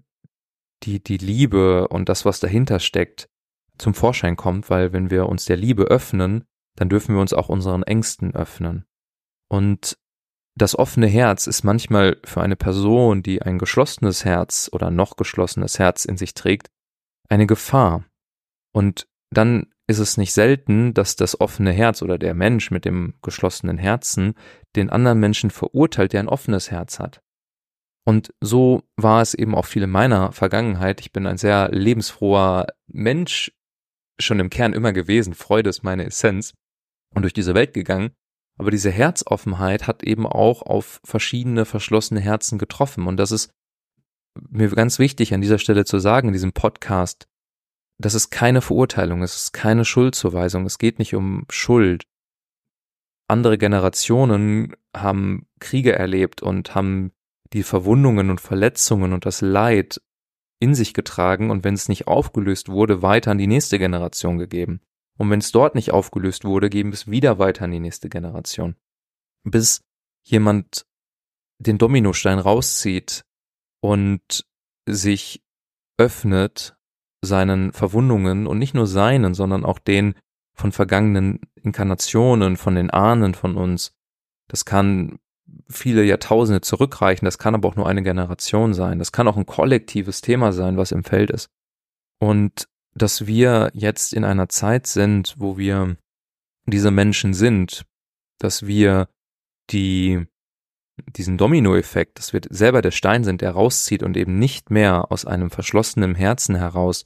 die, 0.83 1.03
die 1.03 1.17
Liebe 1.17 1.87
und 1.87 2.09
das, 2.09 2.25
was 2.25 2.39
dahinter 2.39 2.79
steckt, 2.79 3.29
zum 3.77 3.93
Vorschein 3.93 4.35
kommt, 4.35 4.69
weil 4.69 4.93
wenn 4.93 5.09
wir 5.09 5.27
uns 5.27 5.45
der 5.45 5.57
Liebe 5.57 5.83
öffnen, 5.83 6.45
dann 6.75 6.89
dürfen 6.89 7.15
wir 7.15 7.21
uns 7.21 7.33
auch 7.33 7.49
unseren 7.49 7.83
Ängsten 7.83 8.33
öffnen. 8.35 8.85
Und 9.49 9.97
das 10.55 10.77
offene 10.77 11.07
Herz 11.07 11.47
ist 11.47 11.63
manchmal 11.63 12.17
für 12.23 12.41
eine 12.41 12.55
Person, 12.55 13.23
die 13.23 13.41
ein 13.41 13.57
geschlossenes 13.57 14.25
Herz 14.25 14.69
oder 14.71 14.91
noch 14.91 15.15
geschlossenes 15.15 15.79
Herz 15.79 16.05
in 16.05 16.17
sich 16.17 16.33
trägt, 16.33 16.69
eine 17.29 17.47
Gefahr. 17.47 18.05
Und 18.73 19.07
dann 19.31 19.67
ist 19.87 19.99
es 19.99 20.17
nicht 20.17 20.33
selten, 20.33 20.93
dass 20.93 21.15
das 21.15 21.39
offene 21.39 21.71
Herz 21.71 22.01
oder 22.01 22.17
der 22.17 22.33
Mensch 22.33 22.71
mit 22.71 22.85
dem 22.85 23.15
geschlossenen 23.21 23.77
Herzen 23.77 24.35
den 24.75 24.89
anderen 24.89 25.19
Menschen 25.19 25.49
verurteilt, 25.49 26.13
der 26.13 26.21
ein 26.21 26.29
offenes 26.29 26.71
Herz 26.71 26.99
hat. 26.99 27.21
Und 28.03 28.33
so 28.41 28.83
war 28.97 29.21
es 29.21 29.33
eben 29.33 29.55
auch 29.55 29.65
viel 29.65 29.83
in 29.83 29.91
meiner 29.91 30.31
Vergangenheit. 30.31 31.01
Ich 31.01 31.11
bin 31.11 31.27
ein 31.27 31.37
sehr 31.37 31.69
lebensfroher 31.71 32.67
Mensch 32.87 33.51
schon 34.19 34.39
im 34.39 34.49
Kern 34.49 34.73
immer 34.73 34.93
gewesen. 34.93 35.33
Freude 35.33 35.69
ist 35.69 35.83
meine 35.83 36.05
Essenz 36.05 36.53
und 37.13 37.23
durch 37.23 37.33
diese 37.33 37.53
Welt 37.53 37.73
gegangen. 37.73 38.11
Aber 38.57 38.71
diese 38.71 38.91
Herzoffenheit 38.91 39.87
hat 39.87 40.03
eben 40.03 40.25
auch 40.25 40.61
auf 40.61 41.01
verschiedene 41.03 41.65
verschlossene 41.65 42.19
Herzen 42.19 42.57
getroffen. 42.57 43.07
Und 43.07 43.17
das 43.17 43.31
ist 43.31 43.51
mir 44.49 44.69
ganz 44.69 44.99
wichtig 44.99 45.33
an 45.33 45.41
dieser 45.41 45.57
Stelle 45.57 45.85
zu 45.85 45.99
sagen 45.99 46.27
in 46.29 46.33
diesem 46.33 46.53
Podcast. 46.53 47.27
Das 47.97 48.13
ist 48.13 48.29
keine 48.29 48.61
Verurteilung, 48.61 49.21
es 49.21 49.35
ist 49.35 49.53
keine 49.53 49.85
Schuldzuweisung, 49.85 50.65
es 50.65 50.79
geht 50.79 50.97
nicht 50.97 51.13
um 51.13 51.45
Schuld. 51.49 52.05
Andere 53.27 53.57
Generationen 53.57 54.75
haben 54.95 55.47
Kriege 55.59 55.93
erlebt 55.93 56.41
und 56.41 56.73
haben 56.73 57.11
die 57.53 57.63
Verwundungen 57.63 58.29
und 58.29 58.41
Verletzungen 58.41 59.13
und 59.13 59.25
das 59.25 59.41
Leid 59.41 60.01
in 60.59 60.75
sich 60.75 60.93
getragen 60.93 61.49
und 61.49 61.63
wenn 61.63 61.73
es 61.73 61.89
nicht 61.89 62.07
aufgelöst 62.07 62.69
wurde, 62.69 63.01
weiter 63.01 63.31
an 63.31 63.37
die 63.37 63.47
nächste 63.47 63.79
Generation 63.79 64.37
gegeben. 64.37 64.81
Und 65.17 65.29
wenn 65.29 65.39
es 65.39 65.51
dort 65.51 65.75
nicht 65.75 65.91
aufgelöst 65.91 66.45
wurde, 66.45 66.69
geben 66.69 66.93
es 66.93 67.09
wieder 67.09 67.39
weiter 67.39 67.65
an 67.65 67.71
die 67.71 67.79
nächste 67.79 68.09
Generation. 68.09 68.75
Bis 69.43 69.83
jemand 70.23 70.85
den 71.59 71.77
Dominostein 71.77 72.39
rauszieht 72.39 73.25
und 73.81 74.45
sich 74.87 75.43
öffnet 75.97 76.75
seinen 77.21 77.71
Verwundungen 77.73 78.47
und 78.47 78.57
nicht 78.57 78.73
nur 78.73 78.87
seinen, 78.87 79.33
sondern 79.33 79.65
auch 79.65 79.79
den 79.79 80.15
von 80.53 80.71
vergangenen 80.71 81.39
Inkarnationen, 81.55 82.57
von 82.57 82.75
den 82.75 82.89
Ahnen 82.89 83.35
von 83.35 83.55
uns. 83.55 83.93
Das 84.47 84.65
kann 84.65 85.19
viele 85.71 86.03
Jahrtausende 86.03 86.61
zurückreichen, 86.61 87.25
das 87.25 87.37
kann 87.37 87.55
aber 87.55 87.67
auch 87.69 87.75
nur 87.75 87.87
eine 87.87 88.03
Generation 88.03 88.73
sein, 88.73 88.99
das 88.99 89.11
kann 89.11 89.27
auch 89.27 89.37
ein 89.37 89.45
kollektives 89.45 90.21
Thema 90.21 90.53
sein, 90.53 90.77
was 90.77 90.91
im 90.91 91.03
Feld 91.03 91.31
ist. 91.31 91.49
Und 92.19 92.67
dass 92.93 93.25
wir 93.25 93.71
jetzt 93.73 94.13
in 94.13 94.23
einer 94.23 94.49
Zeit 94.49 94.85
sind, 94.87 95.35
wo 95.37 95.57
wir 95.57 95.97
diese 96.65 96.91
Menschen 96.91 97.33
sind, 97.33 97.85
dass 98.37 98.67
wir 98.67 99.07
die 99.71 100.25
diesen 101.15 101.37
Dominoeffekt, 101.37 102.19
dass 102.19 102.33
wir 102.33 102.41
selber 102.49 102.81
der 102.81 102.91
Stein 102.91 103.23
sind, 103.23 103.41
der 103.41 103.51
rauszieht 103.51 104.03
und 104.03 104.15
eben 104.17 104.37
nicht 104.37 104.69
mehr 104.69 105.11
aus 105.11 105.25
einem 105.25 105.49
verschlossenen 105.49 106.13
Herzen 106.13 106.55
heraus 106.55 107.05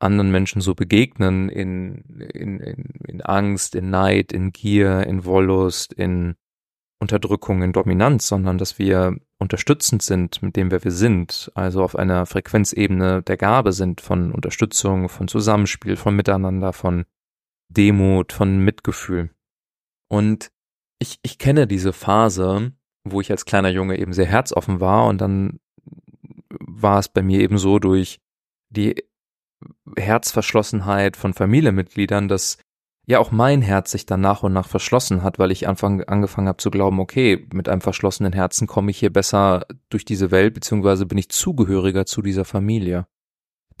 anderen 0.00 0.30
Menschen 0.30 0.60
so 0.60 0.74
begegnen 0.74 1.48
in, 1.48 2.04
in, 2.18 2.60
in, 2.60 2.84
in 3.06 3.22
Angst, 3.22 3.74
in 3.74 3.90
Neid, 3.90 4.32
in 4.32 4.52
Gier, 4.52 5.06
in 5.06 5.24
Wollust, 5.24 5.92
in 5.92 6.34
Unterdrückung, 7.00 7.62
in 7.62 7.72
Dominanz, 7.72 8.28
sondern 8.28 8.58
dass 8.58 8.78
wir 8.78 9.16
unterstützend 9.38 10.02
sind 10.02 10.42
mit 10.42 10.56
dem, 10.56 10.70
wer 10.70 10.84
wir 10.84 10.90
sind, 10.90 11.50
also 11.54 11.82
auf 11.82 11.96
einer 11.96 12.24
Frequenzebene 12.24 13.22
der 13.22 13.36
Gabe 13.36 13.72
sind 13.72 14.00
von 14.00 14.32
Unterstützung, 14.32 15.08
von 15.08 15.28
Zusammenspiel, 15.28 15.96
von 15.96 16.16
Miteinander, 16.16 16.72
von 16.72 17.04
Demut, 17.68 18.32
von 18.32 18.58
Mitgefühl. 18.58 19.30
Und 20.08 20.50
ich, 20.98 21.18
ich 21.22 21.38
kenne 21.38 21.66
diese 21.66 21.92
Phase, 21.92 22.72
wo 23.04 23.20
ich 23.20 23.30
als 23.30 23.44
kleiner 23.44 23.68
Junge 23.68 23.98
eben 23.98 24.12
sehr 24.12 24.26
herzoffen 24.26 24.80
war 24.80 25.06
und 25.06 25.20
dann 25.20 25.60
war 26.60 26.98
es 26.98 27.08
bei 27.08 27.22
mir 27.22 27.40
eben 27.40 27.58
so 27.58 27.78
durch 27.78 28.20
die 28.70 29.04
Herzverschlossenheit 29.96 31.16
von 31.16 31.34
Familienmitgliedern, 31.34 32.28
dass 32.28 32.58
ja 33.06 33.18
auch 33.18 33.30
mein 33.30 33.62
Herz 33.62 33.90
sich 33.90 34.06
dann 34.06 34.20
nach 34.20 34.42
und 34.42 34.52
nach 34.52 34.68
verschlossen 34.68 35.22
hat, 35.22 35.38
weil 35.38 35.50
ich 35.50 35.68
Anfang 35.68 36.02
angefangen 36.04 36.48
habe 36.48 36.58
zu 36.58 36.70
glauben, 36.70 37.00
okay, 37.00 37.46
mit 37.52 37.68
einem 37.68 37.80
verschlossenen 37.80 38.32
Herzen 38.32 38.66
komme 38.66 38.90
ich 38.90 38.98
hier 38.98 39.12
besser 39.12 39.66
durch 39.90 40.04
diese 40.04 40.30
Welt, 40.30 40.54
beziehungsweise 40.54 41.06
bin 41.06 41.18
ich 41.18 41.28
zugehöriger 41.28 42.06
zu 42.06 42.22
dieser 42.22 42.44
Familie. 42.44 43.06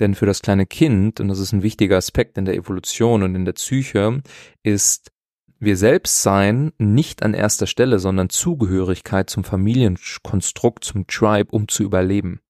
Denn 0.00 0.14
für 0.14 0.26
das 0.26 0.42
kleine 0.42 0.66
Kind, 0.66 1.20
und 1.20 1.28
das 1.28 1.38
ist 1.38 1.52
ein 1.52 1.62
wichtiger 1.62 1.96
Aspekt 1.96 2.36
in 2.36 2.44
der 2.44 2.54
Evolution 2.54 3.22
und 3.22 3.34
in 3.34 3.44
der 3.44 3.52
Psyche, 3.52 4.22
ist 4.62 5.12
wir 5.60 5.76
selbst 5.76 6.22
sein 6.22 6.72
nicht 6.78 7.22
an 7.22 7.32
erster 7.32 7.66
Stelle, 7.66 7.98
sondern 7.98 8.28
Zugehörigkeit 8.28 9.30
zum 9.30 9.44
Familienkonstrukt, 9.44 10.84
zum 10.84 11.06
Tribe, 11.06 11.50
um 11.52 11.68
zu 11.68 11.84
überleben. 11.84 12.40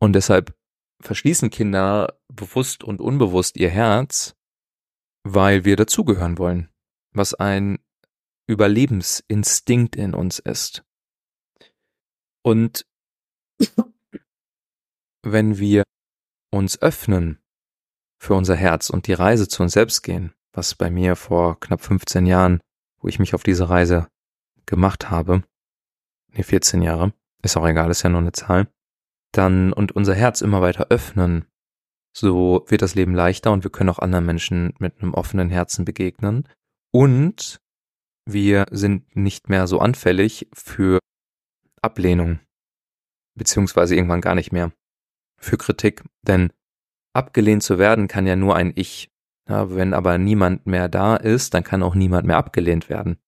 Und 0.00 0.14
deshalb 0.14 0.54
verschließen 1.00 1.50
Kinder 1.50 2.18
bewusst 2.28 2.84
und 2.84 3.00
unbewusst 3.00 3.56
ihr 3.56 3.70
Herz, 3.70 4.34
weil 5.24 5.64
wir 5.64 5.76
dazugehören 5.76 6.38
wollen, 6.38 6.68
was 7.12 7.34
ein 7.34 7.78
Überlebensinstinkt 8.46 9.96
in 9.96 10.14
uns 10.14 10.38
ist. 10.38 10.84
Und 12.42 12.86
wenn 15.22 15.58
wir 15.58 15.84
uns 16.50 16.80
öffnen 16.82 17.38
für 18.18 18.34
unser 18.34 18.56
Herz 18.56 18.90
und 18.90 19.06
die 19.06 19.12
Reise 19.12 19.48
zu 19.48 19.62
uns 19.62 19.72
selbst 19.72 20.02
gehen, 20.02 20.34
was 20.52 20.74
bei 20.74 20.90
mir 20.90 21.16
vor 21.16 21.58
knapp 21.60 21.80
15 21.80 22.26
Jahren, 22.26 22.60
wo 22.98 23.08
ich 23.08 23.18
mich 23.18 23.34
auf 23.34 23.42
diese 23.42 23.68
Reise 23.68 24.08
gemacht 24.66 25.10
habe, 25.10 25.42
nee, 26.28 26.42
14 26.42 26.82
Jahre, 26.82 27.14
ist 27.42 27.56
auch 27.56 27.66
egal, 27.66 27.90
ist 27.90 28.02
ja 28.02 28.10
nur 28.10 28.20
eine 28.20 28.32
Zahl, 28.32 28.68
dann 29.32 29.72
und 29.72 29.92
unser 29.92 30.14
Herz 30.14 30.40
immer 30.40 30.60
weiter 30.60 30.88
öffnen, 30.90 31.46
so 32.14 32.64
wird 32.68 32.82
das 32.82 32.94
Leben 32.94 33.14
leichter 33.14 33.52
und 33.52 33.64
wir 33.64 33.70
können 33.70 33.90
auch 33.90 33.98
anderen 33.98 34.26
Menschen 34.26 34.74
mit 34.78 35.00
einem 35.00 35.14
offenen 35.14 35.48
Herzen 35.48 35.84
begegnen 35.84 36.48
und 36.92 37.60
wir 38.26 38.66
sind 38.70 39.16
nicht 39.16 39.48
mehr 39.48 39.66
so 39.66 39.78
anfällig 39.80 40.48
für 40.52 40.98
Ablehnung, 41.80 42.38
beziehungsweise 43.34 43.96
irgendwann 43.96 44.20
gar 44.20 44.34
nicht 44.34 44.52
mehr 44.52 44.72
für 45.38 45.56
Kritik, 45.56 46.04
denn 46.22 46.52
abgelehnt 47.14 47.62
zu 47.62 47.78
werden 47.78 48.08
kann 48.08 48.26
ja 48.26 48.36
nur 48.36 48.54
ein 48.54 48.72
Ich 48.76 49.12
ja, 49.48 49.74
wenn 49.74 49.92
aber 49.92 50.18
niemand 50.18 50.66
mehr 50.66 50.88
da 50.88 51.16
ist, 51.16 51.54
dann 51.54 51.64
kann 51.64 51.82
auch 51.82 51.94
niemand 51.94 52.26
mehr 52.26 52.36
abgelehnt 52.36 52.88
werden. 52.88 53.18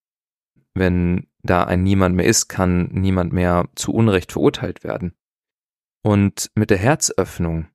Wenn 0.74 1.28
da 1.42 1.64
ein 1.64 1.82
Niemand 1.82 2.16
mehr 2.16 2.26
ist, 2.26 2.48
kann 2.48 2.88
niemand 2.92 3.32
mehr 3.32 3.68
zu 3.74 3.92
Unrecht 3.92 4.32
verurteilt 4.32 4.84
werden. 4.84 5.14
Und 6.02 6.50
mit 6.54 6.70
der 6.70 6.78
Herzöffnung 6.78 7.68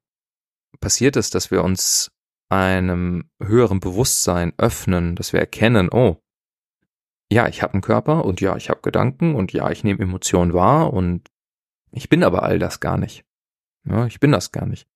passiert 0.79 1.15
es, 1.15 1.29
dass 1.29 1.51
wir 1.51 1.63
uns 1.63 2.11
einem 2.49 3.29
höheren 3.41 3.79
Bewusstsein 3.79 4.53
öffnen, 4.57 5.15
dass 5.15 5.33
wir 5.33 5.39
erkennen, 5.39 5.89
oh, 5.91 6.17
ja, 7.31 7.47
ich 7.47 7.61
habe 7.61 7.73
einen 7.73 7.81
Körper 7.81 8.25
und 8.25 8.41
ja, 8.41 8.55
ich 8.55 8.69
habe 8.69 8.81
Gedanken 8.81 9.35
und 9.35 9.53
ja, 9.53 9.69
ich 9.69 9.83
nehme 9.83 10.01
Emotionen 10.01 10.53
wahr 10.53 10.91
und 10.93 11.29
ich 11.91 12.09
bin 12.09 12.23
aber 12.23 12.43
all 12.43 12.59
das 12.59 12.79
gar 12.79 12.97
nicht. 12.97 13.23
Ja, 13.85 14.05
ich 14.07 14.19
bin 14.19 14.31
das 14.31 14.51
gar 14.51 14.65
nicht. 14.65 14.87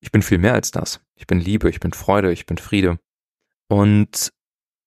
Ich 0.00 0.10
bin 0.10 0.22
viel 0.22 0.38
mehr 0.38 0.54
als 0.54 0.70
das. 0.70 1.00
Ich 1.14 1.26
bin 1.26 1.38
Liebe, 1.38 1.68
ich 1.70 1.80
bin 1.80 1.92
Freude, 1.92 2.32
ich 2.32 2.46
bin 2.46 2.58
Friede. 2.58 2.98
Und 3.68 4.32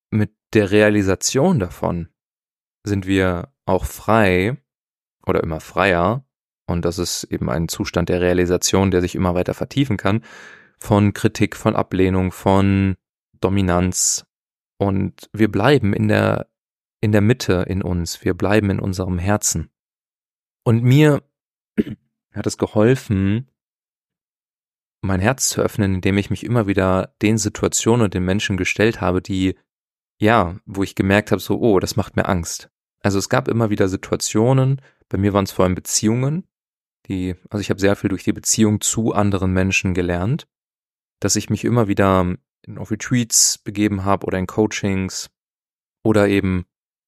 mit 0.10 0.36
der 0.54 0.72
Realisation 0.72 1.60
davon 1.60 2.10
sind 2.84 3.06
wir 3.06 3.54
auch 3.66 3.86
frei 3.86 4.58
oder 5.26 5.42
immer 5.44 5.60
freier. 5.60 6.25
Und 6.68 6.86
das 6.86 6.98
ist 6.98 7.26
eben 7.26 7.50
ein 7.50 7.68
Zustand 7.68 8.10
der 8.10 8.22
Realisation, 8.22 8.92
der 8.92 9.02
sich 9.02 9.16
immer 9.16 9.36
weiter 9.36 9.54
vertiefen 9.54 9.98
kann, 9.98 10.24
von 10.80 11.14
Kritik, 11.14 11.56
von 11.56 11.76
Ablehnung, 11.76 12.32
von 12.32 12.96
Dominanz. 13.40 14.26
Und 14.78 15.30
wir 15.32 15.52
bleiben 15.52 15.94
in 15.94 16.08
der, 16.08 16.48
in 17.02 17.12
der 17.12 17.22
Mitte 17.22 17.66
in 17.68 17.82
uns. 17.82 18.24
Wir 18.24 18.34
bleiben 18.34 18.70
in 18.70 18.80
unserem 18.80 19.20
Herzen. 19.20 19.70
Und 20.64 20.84
mir 20.84 21.24
hat 22.34 22.48
es 22.48 22.58
geholfen, 22.58 23.50
mein 25.02 25.20
Herz 25.20 25.50
zu 25.50 25.62
öffnen, 25.62 25.94
indem 25.96 26.18
ich 26.18 26.32
mich 26.32 26.44
immer 26.44 26.68
wieder 26.68 27.14
den 27.22 27.38
Situationen 27.38 28.06
und 28.06 28.14
den 28.14 28.26
Menschen 28.26 28.58
gestellt 28.58 29.02
habe, 29.02 29.22
die, 29.22 29.56
ja, 30.18 30.58
wo 30.66 30.82
ich 30.82 30.96
gemerkt 30.96 31.32
habe, 31.32 31.40
so, 31.40 31.60
oh, 31.60 31.80
das 31.80 31.96
macht 31.96 32.16
mir 32.16 32.28
Angst. 32.28 32.70
Also 33.02 33.20
es 33.20 33.30
gab 33.30 33.48
immer 33.48 33.70
wieder 33.70 33.88
Situationen, 33.88 34.82
bei 35.10 35.20
mir 35.20 35.34
waren 35.34 35.44
es 35.44 35.52
vor 35.52 35.66
allem 35.66 35.76
Beziehungen, 35.76 36.48
die, 37.08 37.36
also 37.50 37.62
ich 37.62 37.70
habe 37.70 37.80
sehr 37.80 37.96
viel 37.96 38.10
durch 38.10 38.24
die 38.24 38.34
Beziehung 38.34 38.82
zu 38.82 39.14
anderen 39.14 39.54
Menschen 39.54 39.94
gelernt, 39.94 40.48
dass 41.20 41.36
ich 41.36 41.50
mich 41.50 41.64
immer 41.64 41.88
wieder 41.88 42.36
auf 42.78 42.92
Retreats 42.92 43.58
begeben 43.60 44.06
habe 44.06 44.26
oder 44.26 44.38
in 44.38 44.48
Coachings 44.48 45.30
oder 46.04 46.28
eben 46.28 46.66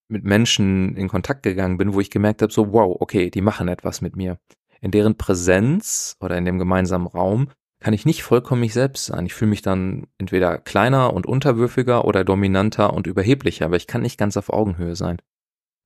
mit 0.09 0.23
Menschen 0.23 0.95
in 0.95 1.09
Kontakt 1.09 1.43
gegangen 1.43 1.77
bin, 1.77 1.93
wo 1.93 1.99
ich 1.99 2.09
gemerkt 2.09 2.41
habe, 2.41 2.53
so 2.53 2.71
wow, 2.71 2.95
okay, 2.99 3.29
die 3.29 3.41
machen 3.41 3.67
etwas 3.67 4.01
mit 4.01 4.15
mir. 4.15 4.39
In 4.79 4.91
deren 4.91 5.17
Präsenz 5.17 6.15
oder 6.19 6.37
in 6.37 6.45
dem 6.45 6.59
gemeinsamen 6.59 7.07
Raum 7.07 7.49
kann 7.79 7.93
ich 7.93 8.05
nicht 8.05 8.23
vollkommen 8.23 8.61
mich 8.61 8.73
selbst 8.73 9.05
sein. 9.05 9.25
Ich 9.25 9.33
fühle 9.33 9.49
mich 9.49 9.61
dann 9.61 10.07
entweder 10.17 10.57
kleiner 10.57 11.13
und 11.13 11.25
unterwürfiger 11.25 12.05
oder 12.05 12.23
dominanter 12.23 12.93
und 12.93 13.07
überheblicher, 13.07 13.65
aber 13.65 13.75
ich 13.75 13.87
kann 13.87 14.01
nicht 14.01 14.17
ganz 14.17 14.37
auf 14.37 14.49
Augenhöhe 14.49 14.95
sein. 14.95 15.17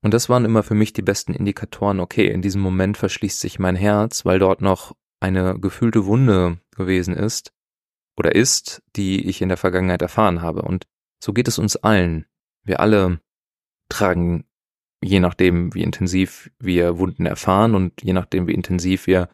Und 0.04 0.14
das 0.14 0.30
waren 0.30 0.46
immer 0.46 0.64
für 0.64 0.74
mich 0.74 0.94
die 0.94 1.04
besten 1.04 1.34
Indikatoren, 1.34 2.00
okay, 2.00 2.28
in 2.28 2.42
diesem 2.42 2.62
Moment 2.62 2.98
verschließt 2.98 3.40
sich 3.40 3.60
mein 3.60 3.76
Herz, 3.76 4.26
weil 4.26 4.40
dort 4.40 4.62
noch 4.62 4.96
eine 5.20 5.60
gefühlte 5.60 6.06
Wunde 6.06 6.60
gewesen 6.72 7.16
ist 7.16 7.52
oder 8.18 8.34
ist, 8.34 8.82
die 8.96 9.28
ich 9.28 9.42
in 9.42 9.50
der 9.50 9.58
Vergangenheit 9.58 10.02
erfahren 10.02 10.42
habe. 10.42 10.64
Und 10.64 10.88
so 11.24 11.34
geht 11.34 11.48
es 11.48 11.60
uns 11.60 11.76
allen. 11.76 12.26
Wir 12.64 12.80
alle 12.80 13.22
tragen, 13.90 14.46
je 15.04 15.20
nachdem, 15.20 15.74
wie 15.76 15.84
intensiv 15.84 16.52
wir 16.60 16.98
Wunden 16.98 17.26
erfahren 17.26 17.76
und 17.76 18.02
je 18.02 18.14
nachdem, 18.14 18.48
wie 18.48 18.54
intensiv 18.54 19.06
wir 19.06 19.30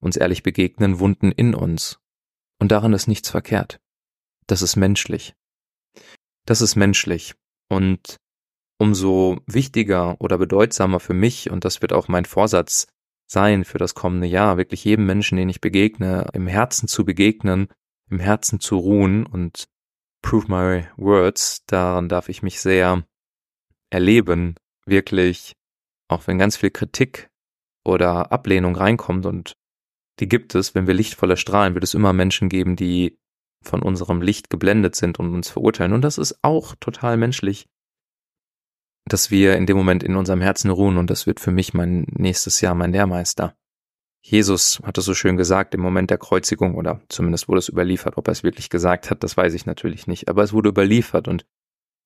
uns 0.00 0.16
ehrlich 0.16 0.42
begegnen, 0.42 1.00
Wunden 1.00 1.32
in 1.32 1.54
uns. 1.54 1.98
Und 2.60 2.70
daran 2.70 2.92
ist 2.92 3.08
nichts 3.08 3.30
verkehrt. 3.30 3.80
Das 4.46 4.62
ist 4.62 4.76
menschlich. 4.76 5.34
Das 6.46 6.60
ist 6.60 6.76
menschlich. 6.76 7.34
Und 7.68 8.20
umso 8.84 9.38
wichtiger 9.46 10.20
oder 10.20 10.36
bedeutsamer 10.36 11.00
für 11.00 11.14
mich, 11.14 11.50
und 11.50 11.64
das 11.64 11.80
wird 11.80 11.94
auch 11.94 12.06
mein 12.06 12.26
Vorsatz 12.26 12.86
sein 13.26 13.64
für 13.64 13.78
das 13.78 13.94
kommende 13.94 14.26
Jahr, 14.26 14.58
wirklich 14.58 14.84
jedem 14.84 15.06
Menschen, 15.06 15.36
den 15.36 15.48
ich 15.48 15.62
begegne, 15.62 16.28
im 16.34 16.46
Herzen 16.46 16.86
zu 16.86 17.06
begegnen, 17.06 17.68
im 18.10 18.20
Herzen 18.20 18.60
zu 18.60 18.76
ruhen 18.76 19.24
und 19.24 19.64
prove 20.20 20.48
my 20.48 20.86
words, 20.98 21.64
daran 21.66 22.10
darf 22.10 22.28
ich 22.28 22.42
mich 22.42 22.60
sehr 22.60 23.06
erleben, 23.88 24.56
wirklich, 24.84 25.54
auch 26.08 26.26
wenn 26.26 26.38
ganz 26.38 26.58
viel 26.58 26.70
Kritik 26.70 27.30
oder 27.84 28.32
Ablehnung 28.32 28.76
reinkommt 28.76 29.24
und 29.24 29.54
die 30.20 30.28
gibt 30.28 30.54
es, 30.54 30.74
wenn 30.74 30.86
wir 30.86 30.94
lichtvoller 30.94 31.38
strahlen, 31.38 31.72
wird 31.72 31.84
es 31.84 31.94
immer 31.94 32.12
Menschen 32.12 32.50
geben, 32.50 32.76
die 32.76 33.16
von 33.62 33.80
unserem 33.80 34.20
Licht 34.20 34.50
geblendet 34.50 34.94
sind 34.94 35.18
und 35.18 35.32
uns 35.34 35.48
verurteilen. 35.48 35.94
Und 35.94 36.02
das 36.02 36.18
ist 36.18 36.38
auch 36.42 36.74
total 36.78 37.16
menschlich, 37.16 37.66
dass 39.06 39.30
wir 39.30 39.56
in 39.56 39.66
dem 39.66 39.76
Moment 39.76 40.02
in 40.02 40.16
unserem 40.16 40.40
Herzen 40.40 40.70
ruhen 40.70 40.96
und 40.96 41.10
das 41.10 41.26
wird 41.26 41.40
für 41.40 41.52
mich 41.52 41.74
mein 41.74 42.06
nächstes 42.10 42.60
Jahr 42.60 42.74
mein 42.74 42.92
Lehrmeister. 42.92 43.56
Jesus 44.22 44.80
hat 44.82 44.96
es 44.96 45.04
so 45.04 45.12
schön 45.12 45.36
gesagt 45.36 45.74
im 45.74 45.82
Moment 45.82 46.10
der 46.10 46.16
Kreuzigung 46.16 46.76
oder 46.76 47.02
zumindest 47.08 47.46
wurde 47.46 47.58
es 47.58 47.68
überliefert. 47.68 48.16
Ob 48.16 48.26
er 48.28 48.32
es 48.32 48.42
wirklich 48.42 48.70
gesagt 48.70 49.10
hat, 49.10 49.22
das 49.22 49.36
weiß 49.36 49.52
ich 49.52 49.66
natürlich 49.66 50.06
nicht, 50.06 50.28
aber 50.28 50.42
es 50.42 50.54
wurde 50.54 50.70
überliefert 50.70 51.28
und 51.28 51.44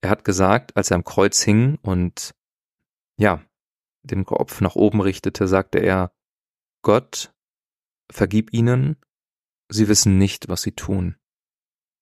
er 0.00 0.10
hat 0.10 0.24
gesagt, 0.24 0.76
als 0.76 0.90
er 0.90 0.96
am 0.96 1.04
Kreuz 1.04 1.40
hing 1.40 1.78
und 1.82 2.34
ja, 3.18 3.44
den 4.02 4.24
Kopf 4.24 4.60
nach 4.60 4.74
oben 4.74 5.00
richtete, 5.00 5.46
sagte 5.46 5.78
er, 5.78 6.12
Gott, 6.82 7.32
vergib 8.10 8.52
ihnen, 8.52 8.96
sie 9.68 9.88
wissen 9.88 10.18
nicht, 10.18 10.48
was 10.48 10.62
sie 10.62 10.72
tun. 10.72 11.16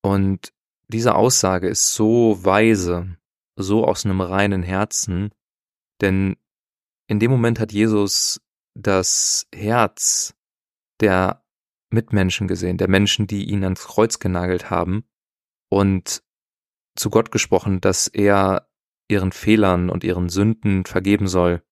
Und 0.02 0.52
diese 0.88 1.14
Aussage 1.14 1.68
ist 1.68 1.94
so 1.94 2.44
weise, 2.44 3.16
so 3.56 3.84
aus 3.84 4.04
einem 4.04 4.20
reinen 4.20 4.62
Herzen, 4.62 5.30
denn 6.00 6.36
in 7.08 7.20
dem 7.20 7.30
Moment 7.30 7.58
hat 7.58 7.72
Jesus 7.72 8.40
das 8.74 9.46
Herz 9.54 10.34
der 11.00 11.44
Mitmenschen 11.90 12.48
gesehen, 12.48 12.78
der 12.78 12.88
Menschen, 12.88 13.26
die 13.26 13.48
ihn 13.50 13.64
ans 13.64 13.86
Kreuz 13.86 14.18
genagelt 14.18 14.70
haben 14.70 15.04
und 15.70 16.22
zu 16.96 17.10
Gott 17.10 17.30
gesprochen, 17.30 17.80
dass 17.80 18.08
er 18.08 18.68
ihren 19.08 19.32
Fehlern 19.32 19.88
und 19.90 20.04
ihren 20.04 20.28
Sünden 20.28 20.84
vergeben 20.84 21.28
soll. 21.28 21.62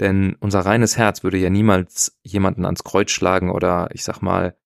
Denn 0.00 0.34
unser 0.40 0.60
reines 0.60 0.96
Herz 0.96 1.22
würde 1.22 1.38
ja 1.38 1.50
niemals 1.50 2.18
jemanden 2.22 2.64
ans 2.64 2.82
Kreuz 2.82 3.10
schlagen 3.10 3.50
oder, 3.50 3.88
ich 3.92 4.02
sag 4.02 4.22
mal, 4.22 4.58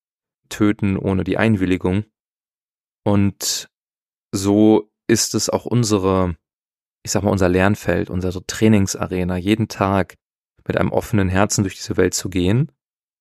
töten 0.48 0.96
ohne 0.96 1.24
die 1.24 1.36
Einwilligung. 1.36 2.04
Und 3.04 3.70
so 4.32 4.90
ist 5.06 5.34
es 5.34 5.50
auch 5.50 5.66
unsere, 5.66 6.36
ich 7.08 7.12
sag 7.12 7.22
mal, 7.22 7.30
unser 7.30 7.48
Lernfeld, 7.48 8.10
unsere 8.10 8.44
Trainingsarena, 8.46 9.38
jeden 9.38 9.68
Tag 9.68 10.16
mit 10.66 10.76
einem 10.76 10.92
offenen 10.92 11.30
Herzen 11.30 11.64
durch 11.64 11.76
diese 11.76 11.96
Welt 11.96 12.12
zu 12.12 12.28
gehen 12.28 12.70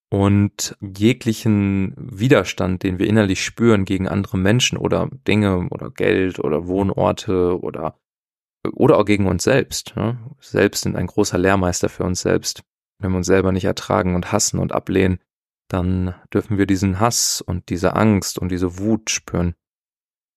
und 0.09 0.75
jeglichen 0.81 1.93
Widerstand, 1.95 2.83
den 2.83 2.99
wir 2.99 3.07
innerlich 3.07 3.41
spüren 3.41 3.85
gegen 3.85 4.09
andere 4.09 4.37
Menschen 4.37 4.77
oder 4.77 5.09
Dinge 5.25 5.69
oder 5.69 5.89
Geld 5.89 6.39
oder 6.39 6.67
Wohnorte 6.67 7.57
oder 7.61 7.97
oder 8.73 8.97
auch 8.97 9.05
gegen 9.05 9.25
uns 9.27 9.45
selbst. 9.45 9.95
Ne? 9.95 10.19
Selbst 10.41 10.81
sind 10.81 10.97
ein 10.97 11.07
großer 11.07 11.37
Lehrmeister 11.37 11.87
für 11.87 12.03
uns 12.03 12.19
selbst. 12.19 12.63
Wenn 12.99 13.11
wir 13.11 13.17
uns 13.17 13.27
selber 13.27 13.53
nicht 13.53 13.63
ertragen 13.63 14.15
und 14.15 14.33
hassen 14.33 14.59
und 14.59 14.73
ablehnen, 14.73 15.19
dann 15.69 16.13
dürfen 16.33 16.57
wir 16.57 16.65
diesen 16.65 16.99
Hass 16.99 17.39
und 17.39 17.69
diese 17.69 17.95
Angst 17.95 18.37
und 18.37 18.49
diese 18.49 18.79
Wut 18.79 19.09
spüren. 19.09 19.55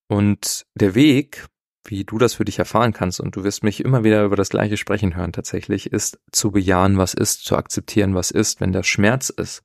Und 0.08 0.66
der 0.76 0.94
Weg, 0.94 1.48
wie 1.84 2.04
du 2.04 2.18
das 2.18 2.34
für 2.34 2.44
dich 2.44 2.58
erfahren 2.58 2.92
kannst, 2.92 3.20
und 3.20 3.36
du 3.36 3.44
wirst 3.44 3.62
mich 3.62 3.84
immer 3.84 4.04
wieder 4.04 4.24
über 4.24 4.36
das 4.36 4.50
gleiche 4.50 4.76
sprechen 4.76 5.16
hören 5.16 5.32
tatsächlich, 5.32 5.92
ist 5.92 6.20
zu 6.30 6.50
bejahen, 6.50 6.98
was 6.98 7.14
ist, 7.14 7.44
zu 7.44 7.56
akzeptieren, 7.56 8.14
was 8.14 8.30
ist, 8.30 8.60
wenn 8.60 8.72
da 8.72 8.82
Schmerz 8.82 9.30
ist, 9.30 9.62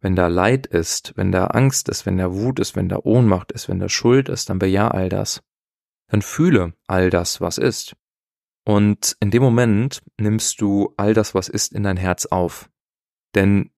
wenn 0.00 0.14
da 0.14 0.28
Leid 0.28 0.66
ist, 0.66 1.12
wenn 1.16 1.32
da 1.32 1.46
Angst 1.48 1.88
ist, 1.88 2.06
wenn 2.06 2.18
da 2.18 2.32
Wut 2.32 2.60
ist, 2.60 2.76
wenn 2.76 2.88
da 2.88 3.00
Ohnmacht 3.02 3.52
ist, 3.52 3.68
wenn 3.68 3.80
da 3.80 3.88
Schuld 3.88 4.28
ist, 4.28 4.48
dann 4.48 4.58
bejahe 4.58 4.92
all 4.94 5.08
das. 5.08 5.42
Dann 6.08 6.22
fühle 6.22 6.74
all 6.86 7.10
das, 7.10 7.40
was 7.40 7.58
ist. 7.58 7.96
Und 8.64 9.16
in 9.20 9.30
dem 9.30 9.42
Moment 9.42 10.02
nimmst 10.18 10.60
du 10.60 10.94
all 10.96 11.14
das, 11.14 11.34
was 11.34 11.48
ist, 11.48 11.72
in 11.72 11.82
dein 11.82 11.96
Herz 11.96 12.26
auf. 12.26 12.70
Denn 13.34 13.70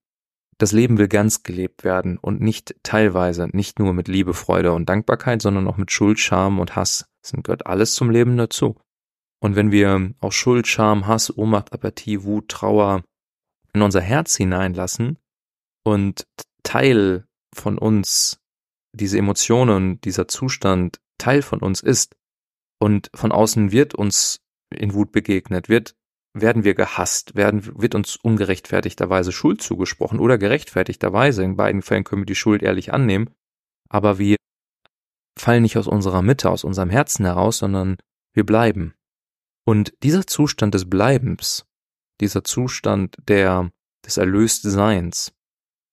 das 0.59 0.73
Leben 0.73 0.99
will 0.99 1.09
ganz 1.09 1.43
gelebt 1.43 1.85
werden 1.85 2.19
und 2.19 2.41
nicht 2.41 2.75
teilweise, 2.83 3.49
nicht 3.53 3.79
nur 3.79 3.95
mit 3.95 4.09
Liebe, 4.09 4.35
Freude 4.35 4.73
und 4.73 4.89
Dankbarkeit, 4.89 5.41
sondern 5.41 5.67
auch 5.67 5.79
mit 5.79 5.91
Schuld, 5.91 6.21
Scham 6.21 6.61
und 6.61 6.77
Hass. 6.77 7.10
Das 7.23 7.33
gehört 7.43 7.67
alles 7.67 7.95
zum 7.95 8.11
Leben 8.11 8.37
dazu. 8.37 8.77
Und 9.43 9.57
wenn 9.57 9.71
wir 9.71 10.13
auch 10.21 10.33
Schuld, 10.33 10.67
Scham, 10.67 11.07
Hass, 11.07 11.37
Ohnmacht, 11.37 11.73
Apathie, 11.73 12.23
Wut, 12.23 12.49
Trauer 12.49 13.05
in 13.73 13.83
unser 13.83 14.01
Herz 14.01 14.37
hineinlassen 14.37 15.19
und 15.85 16.27
Teil 16.63 17.27
von 17.55 17.79
uns, 17.79 18.41
diese 18.93 19.19
Emotionen, 19.19 20.01
dieser 20.01 20.29
Zustand 20.29 21.01
Teil 21.19 21.43
von 21.43 21.61
uns 21.61 21.81
ist 21.81 22.17
und 22.79 23.11
von 23.15 23.33
außen 23.33 23.73
wird 23.73 23.95
uns 23.95 24.41
in 24.75 24.95
Wut 24.95 25.13
begegnet, 25.13 25.69
wird 25.69 25.95
werden 26.33 26.65
wir 26.65 26.75
gehasst, 26.75 27.35
werden, 27.35 27.81
wird 27.81 27.95
uns 27.95 28.17
ungerechtfertigterweise 28.17 29.33
Schuld 29.33 29.63
zugesprochen 29.63 30.21
oder 30.21 30.39
gerechtfertigterweise. 30.39 31.43
In 31.43 31.57
beiden 31.57 31.83
Fällen 31.83 32.05
können 32.05 32.23
wir 32.23 32.27
die 32.27 32.37
Schuld 32.37 32.63
ehrlich 32.63 32.93
annehmen, 32.93 33.31
aber 33.89 34.19
wir 34.19 34.37
fallen 35.41 35.63
nicht 35.63 35.77
aus 35.77 35.87
unserer 35.87 36.23
Mitte, 36.23 36.51
aus 36.51 36.65
unserem 36.65 36.91
Herzen 36.91 37.25
heraus, 37.25 37.59
sondern 37.59 37.97
wir 38.33 38.45
bleiben. 38.45 38.95
Und 39.65 39.93
dieser 40.03 40.27
Zustand 40.27 40.75
des 40.75 40.89
Bleibens, 40.89 41.67
dieser 42.21 42.45
Zustand 42.45 43.17
der, 43.29 43.71
des 44.05 44.17
Erlöstseins, 44.17 45.33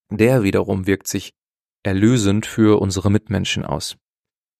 der 0.09 0.43
wiederum 0.43 0.87
wirkt 0.87 1.07
sich 1.07 1.33
erlösend 1.83 2.45
für 2.45 2.81
unsere 2.81 3.11
Mitmenschen 3.11 3.65
aus. 3.65 3.97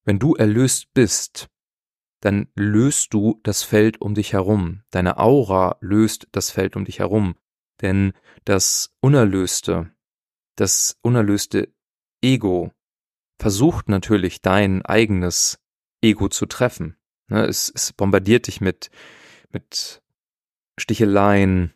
Wenn 0.04 0.18
du 0.18 0.34
erlöst 0.34 0.92
bist, 0.94 1.48
dann 2.20 2.48
löst 2.54 3.14
du 3.14 3.40
das 3.42 3.62
Feld 3.62 4.00
um 4.00 4.14
dich 4.14 4.32
herum. 4.32 4.82
Deine 4.90 5.18
Aura 5.18 5.76
löst 5.80 6.28
das 6.32 6.50
Feld 6.50 6.76
um 6.76 6.84
dich 6.84 6.98
herum. 6.98 7.36
Denn 7.80 8.12
das 8.44 8.94
Unerlöste, 9.00 9.92
das 10.56 10.98
unerlöste 11.02 11.72
Ego 12.22 12.72
versucht 13.38 13.88
natürlich 13.88 14.42
dein 14.42 14.84
eigenes 14.84 15.58
Ego 16.02 16.28
zu 16.28 16.46
treffen. 16.46 16.96
Ne, 17.28 17.44
es, 17.46 17.70
es 17.74 17.92
bombardiert 17.92 18.46
dich 18.46 18.60
mit, 18.60 18.90
mit 19.50 20.02
Sticheleien, 20.78 21.74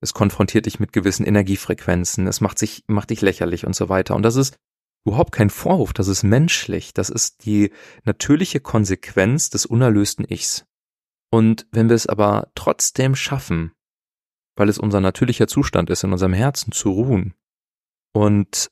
es 0.00 0.14
konfrontiert 0.14 0.66
dich 0.66 0.80
mit 0.80 0.92
gewissen 0.92 1.26
Energiefrequenzen, 1.26 2.26
es 2.26 2.40
macht 2.40 2.58
sich, 2.58 2.84
macht 2.86 3.10
dich 3.10 3.20
lächerlich 3.20 3.66
und 3.66 3.76
so 3.76 3.88
weiter. 3.88 4.16
Und 4.16 4.22
das 4.22 4.36
ist 4.36 4.58
überhaupt 5.04 5.32
kein 5.32 5.50
Vorwurf, 5.50 5.92
das 5.92 6.08
ist 6.08 6.22
menschlich, 6.22 6.92
das 6.94 7.10
ist 7.10 7.44
die 7.44 7.72
natürliche 8.04 8.60
Konsequenz 8.60 9.50
des 9.50 9.66
unerlösten 9.66 10.24
Ichs. 10.28 10.66
Und 11.30 11.66
wenn 11.70 11.88
wir 11.88 11.96
es 11.96 12.06
aber 12.06 12.50
trotzdem 12.54 13.14
schaffen, 13.14 13.72
weil 14.56 14.68
es 14.68 14.78
unser 14.78 15.00
natürlicher 15.00 15.46
Zustand 15.46 15.88
ist, 15.90 16.02
in 16.04 16.12
unserem 16.12 16.32
Herzen 16.32 16.72
zu 16.72 16.90
ruhen 16.90 17.34
und 18.12 18.70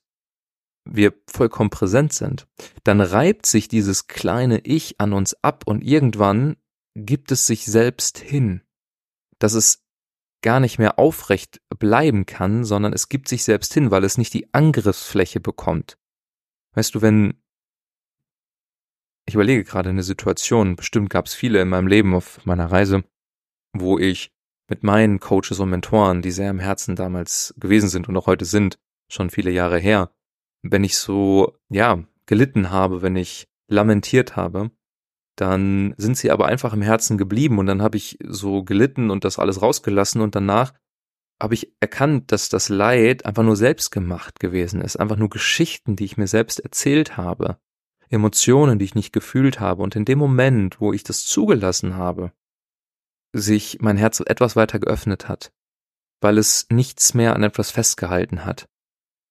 wir 0.90 1.14
vollkommen 1.26 1.70
präsent 1.70 2.12
sind, 2.12 2.46
dann 2.84 3.00
reibt 3.00 3.46
sich 3.46 3.68
dieses 3.68 4.06
kleine 4.06 4.60
Ich 4.60 5.00
an 5.00 5.12
uns 5.12 5.34
ab 5.42 5.64
und 5.66 5.82
irgendwann 5.82 6.56
gibt 6.94 7.30
es 7.32 7.46
sich 7.46 7.66
selbst 7.66 8.18
hin, 8.18 8.62
dass 9.38 9.54
es 9.54 9.84
gar 10.42 10.60
nicht 10.60 10.78
mehr 10.78 10.98
aufrecht 10.98 11.60
bleiben 11.78 12.26
kann, 12.26 12.64
sondern 12.64 12.92
es 12.92 13.08
gibt 13.08 13.28
sich 13.28 13.44
selbst 13.44 13.74
hin, 13.74 13.90
weil 13.90 14.04
es 14.04 14.18
nicht 14.18 14.34
die 14.34 14.52
Angriffsfläche 14.52 15.40
bekommt. 15.40 15.98
Weißt 16.74 16.94
du, 16.94 17.02
wenn 17.02 17.42
ich 19.26 19.34
überlege 19.34 19.64
gerade 19.64 19.90
eine 19.90 20.02
Situation, 20.02 20.76
bestimmt 20.76 21.10
gab 21.10 21.26
es 21.26 21.34
viele 21.34 21.60
in 21.60 21.68
meinem 21.68 21.86
Leben 21.86 22.14
auf 22.14 22.44
meiner 22.46 22.70
Reise, 22.70 23.04
wo 23.74 23.98
ich 23.98 24.32
mit 24.68 24.82
meinen 24.82 25.20
Coaches 25.20 25.60
und 25.60 25.70
Mentoren, 25.70 26.22
die 26.22 26.30
sehr 26.30 26.50
im 26.50 26.58
Herzen 26.58 26.96
damals 26.96 27.54
gewesen 27.58 27.88
sind 27.88 28.08
und 28.08 28.16
auch 28.16 28.26
heute 28.26 28.44
sind, 28.44 28.78
schon 29.10 29.30
viele 29.30 29.50
Jahre 29.50 29.78
her, 29.78 30.10
wenn 30.62 30.84
ich 30.84 30.96
so, 30.96 31.56
ja, 31.68 32.04
gelitten 32.26 32.70
habe, 32.70 33.02
wenn 33.02 33.16
ich 33.16 33.48
lamentiert 33.68 34.36
habe, 34.36 34.70
dann 35.36 35.94
sind 35.96 36.16
sie 36.16 36.30
aber 36.30 36.46
einfach 36.46 36.72
im 36.72 36.82
Herzen 36.82 37.16
geblieben 37.16 37.58
und 37.58 37.66
dann 37.66 37.82
habe 37.82 37.96
ich 37.96 38.18
so 38.24 38.64
gelitten 38.64 39.10
und 39.10 39.24
das 39.24 39.38
alles 39.38 39.62
rausgelassen 39.62 40.20
und 40.20 40.34
danach 40.34 40.74
habe 41.40 41.54
ich 41.54 41.72
erkannt, 41.80 42.32
dass 42.32 42.48
das 42.48 42.68
Leid 42.68 43.24
einfach 43.24 43.44
nur 43.44 43.56
selbst 43.56 43.90
gemacht 43.90 44.40
gewesen 44.40 44.80
ist, 44.80 44.96
einfach 44.96 45.16
nur 45.16 45.28
Geschichten, 45.28 45.94
die 45.94 46.04
ich 46.04 46.16
mir 46.16 46.26
selbst 46.26 46.58
erzählt 46.58 47.16
habe, 47.16 47.60
Emotionen, 48.10 48.78
die 48.78 48.86
ich 48.86 48.94
nicht 48.94 49.12
gefühlt 49.12 49.60
habe. 49.60 49.82
Und 49.82 49.94
in 49.94 50.04
dem 50.04 50.18
Moment, 50.18 50.80
wo 50.80 50.92
ich 50.92 51.04
das 51.04 51.24
zugelassen 51.24 51.94
habe, 51.94 52.32
sich 53.32 53.78
mein 53.80 53.96
Herz 53.96 54.20
etwas 54.20 54.56
weiter 54.56 54.78
geöffnet 54.78 55.28
hat, 55.28 55.52
weil 56.20 56.38
es 56.38 56.66
nichts 56.70 57.14
mehr 57.14 57.36
an 57.36 57.42
etwas 57.42 57.70
festgehalten 57.70 58.44
hat. 58.44 58.68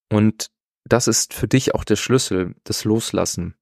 Und 0.10 0.52
das 0.88 1.08
ist 1.08 1.34
für 1.34 1.48
dich 1.48 1.76
auch 1.76 1.84
der 1.84 1.96
Schlüssel, 1.96 2.56
das 2.64 2.84
Loslassen. 2.84 3.56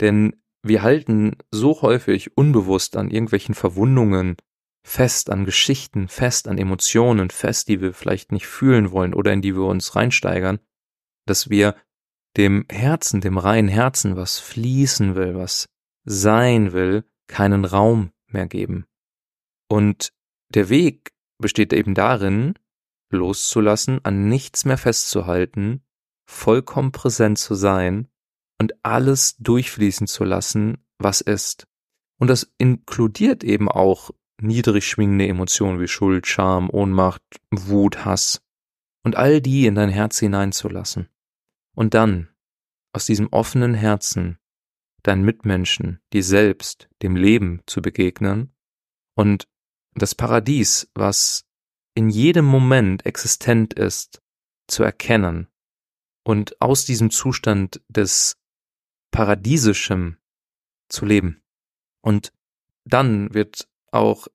Denn 0.00 0.36
wir 0.62 0.82
halten 0.82 1.36
so 1.50 1.82
häufig 1.82 2.36
unbewusst 2.36 2.96
an 2.96 3.10
irgendwelchen 3.10 3.54
Verwundungen, 3.54 4.36
fest 4.82 5.30
an 5.30 5.44
Geschichten, 5.44 6.08
fest 6.08 6.48
an 6.48 6.58
Emotionen, 6.58 7.30
fest, 7.30 7.68
die 7.68 7.80
wir 7.80 7.92
vielleicht 7.94 8.32
nicht 8.32 8.46
fühlen 8.46 8.90
wollen 8.90 9.14
oder 9.14 9.32
in 9.32 9.42
die 9.42 9.54
wir 9.54 9.64
uns 9.64 9.94
reinsteigern, 9.94 10.58
dass 11.26 11.50
wir 11.50 11.76
dem 12.36 12.66
Herzen, 12.70 13.20
dem 13.20 13.38
reinen 13.38 13.68
Herzen, 13.68 14.16
was 14.16 14.38
fließen 14.38 15.14
will, 15.14 15.36
was 15.36 15.68
sein 16.04 16.72
will, 16.72 17.04
keinen 17.28 17.64
Raum 17.64 18.10
mehr 18.26 18.46
geben. 18.46 18.86
Und 19.68 20.12
der 20.50 20.68
Weg 20.68 21.12
besteht 21.38 21.72
eben 21.72 21.94
darin, 21.94 22.54
loszulassen, 23.10 24.04
an 24.04 24.28
nichts 24.28 24.64
mehr 24.64 24.78
festzuhalten, 24.78 25.83
vollkommen 26.26 26.92
präsent 26.92 27.38
zu 27.38 27.54
sein 27.54 28.08
und 28.58 28.74
alles 28.84 29.36
durchfließen 29.38 30.06
zu 30.06 30.24
lassen, 30.24 30.78
was 30.98 31.20
ist. 31.20 31.66
Und 32.18 32.28
das 32.28 32.52
inkludiert 32.58 33.44
eben 33.44 33.68
auch 33.68 34.10
niedrig 34.40 34.86
schwingende 34.86 35.26
Emotionen 35.26 35.80
wie 35.80 35.88
Schuld, 35.88 36.26
Scham, 36.26 36.70
Ohnmacht, 36.70 37.22
Wut, 37.50 38.04
Hass 38.04 38.42
und 39.02 39.16
all 39.16 39.40
die 39.40 39.66
in 39.66 39.74
dein 39.74 39.90
Herz 39.90 40.18
hineinzulassen. 40.18 41.08
Und 41.74 41.94
dann 41.94 42.28
aus 42.92 43.06
diesem 43.06 43.28
offenen 43.28 43.74
Herzen 43.74 44.38
deinen 45.02 45.24
Mitmenschen, 45.24 46.00
dir 46.12 46.24
selbst, 46.24 46.88
dem 47.02 47.16
Leben 47.16 47.60
zu 47.66 47.82
begegnen 47.82 48.54
und 49.14 49.46
das 49.94 50.14
Paradies, 50.14 50.90
was 50.94 51.44
in 51.94 52.08
jedem 52.08 52.44
Moment 52.44 53.06
existent 53.06 53.74
ist, 53.74 54.22
zu 54.66 54.82
erkennen 54.82 55.48
und 56.24 56.60
aus 56.60 56.84
diesem 56.84 57.10
Zustand 57.10 57.80
des 57.88 58.36
Paradiesischem 59.10 60.16
zu 60.88 61.04
leben. 61.04 61.42
Und 62.02 62.32
dann 62.84 63.32
wird 63.32 63.68
auch 63.92 64.26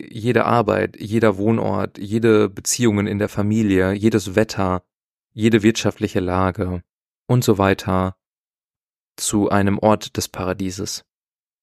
jede 0.00 0.44
Arbeit, 0.44 0.96
jeder 1.00 1.36
Wohnort, 1.36 1.98
jede 1.98 2.48
Beziehungen 2.48 3.06
in 3.06 3.18
der 3.18 3.28
Familie, 3.28 3.92
jedes 3.92 4.34
Wetter, 4.34 4.84
jede 5.32 5.62
wirtschaftliche 5.62 6.20
Lage 6.20 6.82
und 7.26 7.44
so 7.44 7.58
weiter 7.58 8.16
zu 9.16 9.50
einem 9.50 9.78
Ort 9.78 10.16
des 10.16 10.28
Paradieses. 10.28 11.04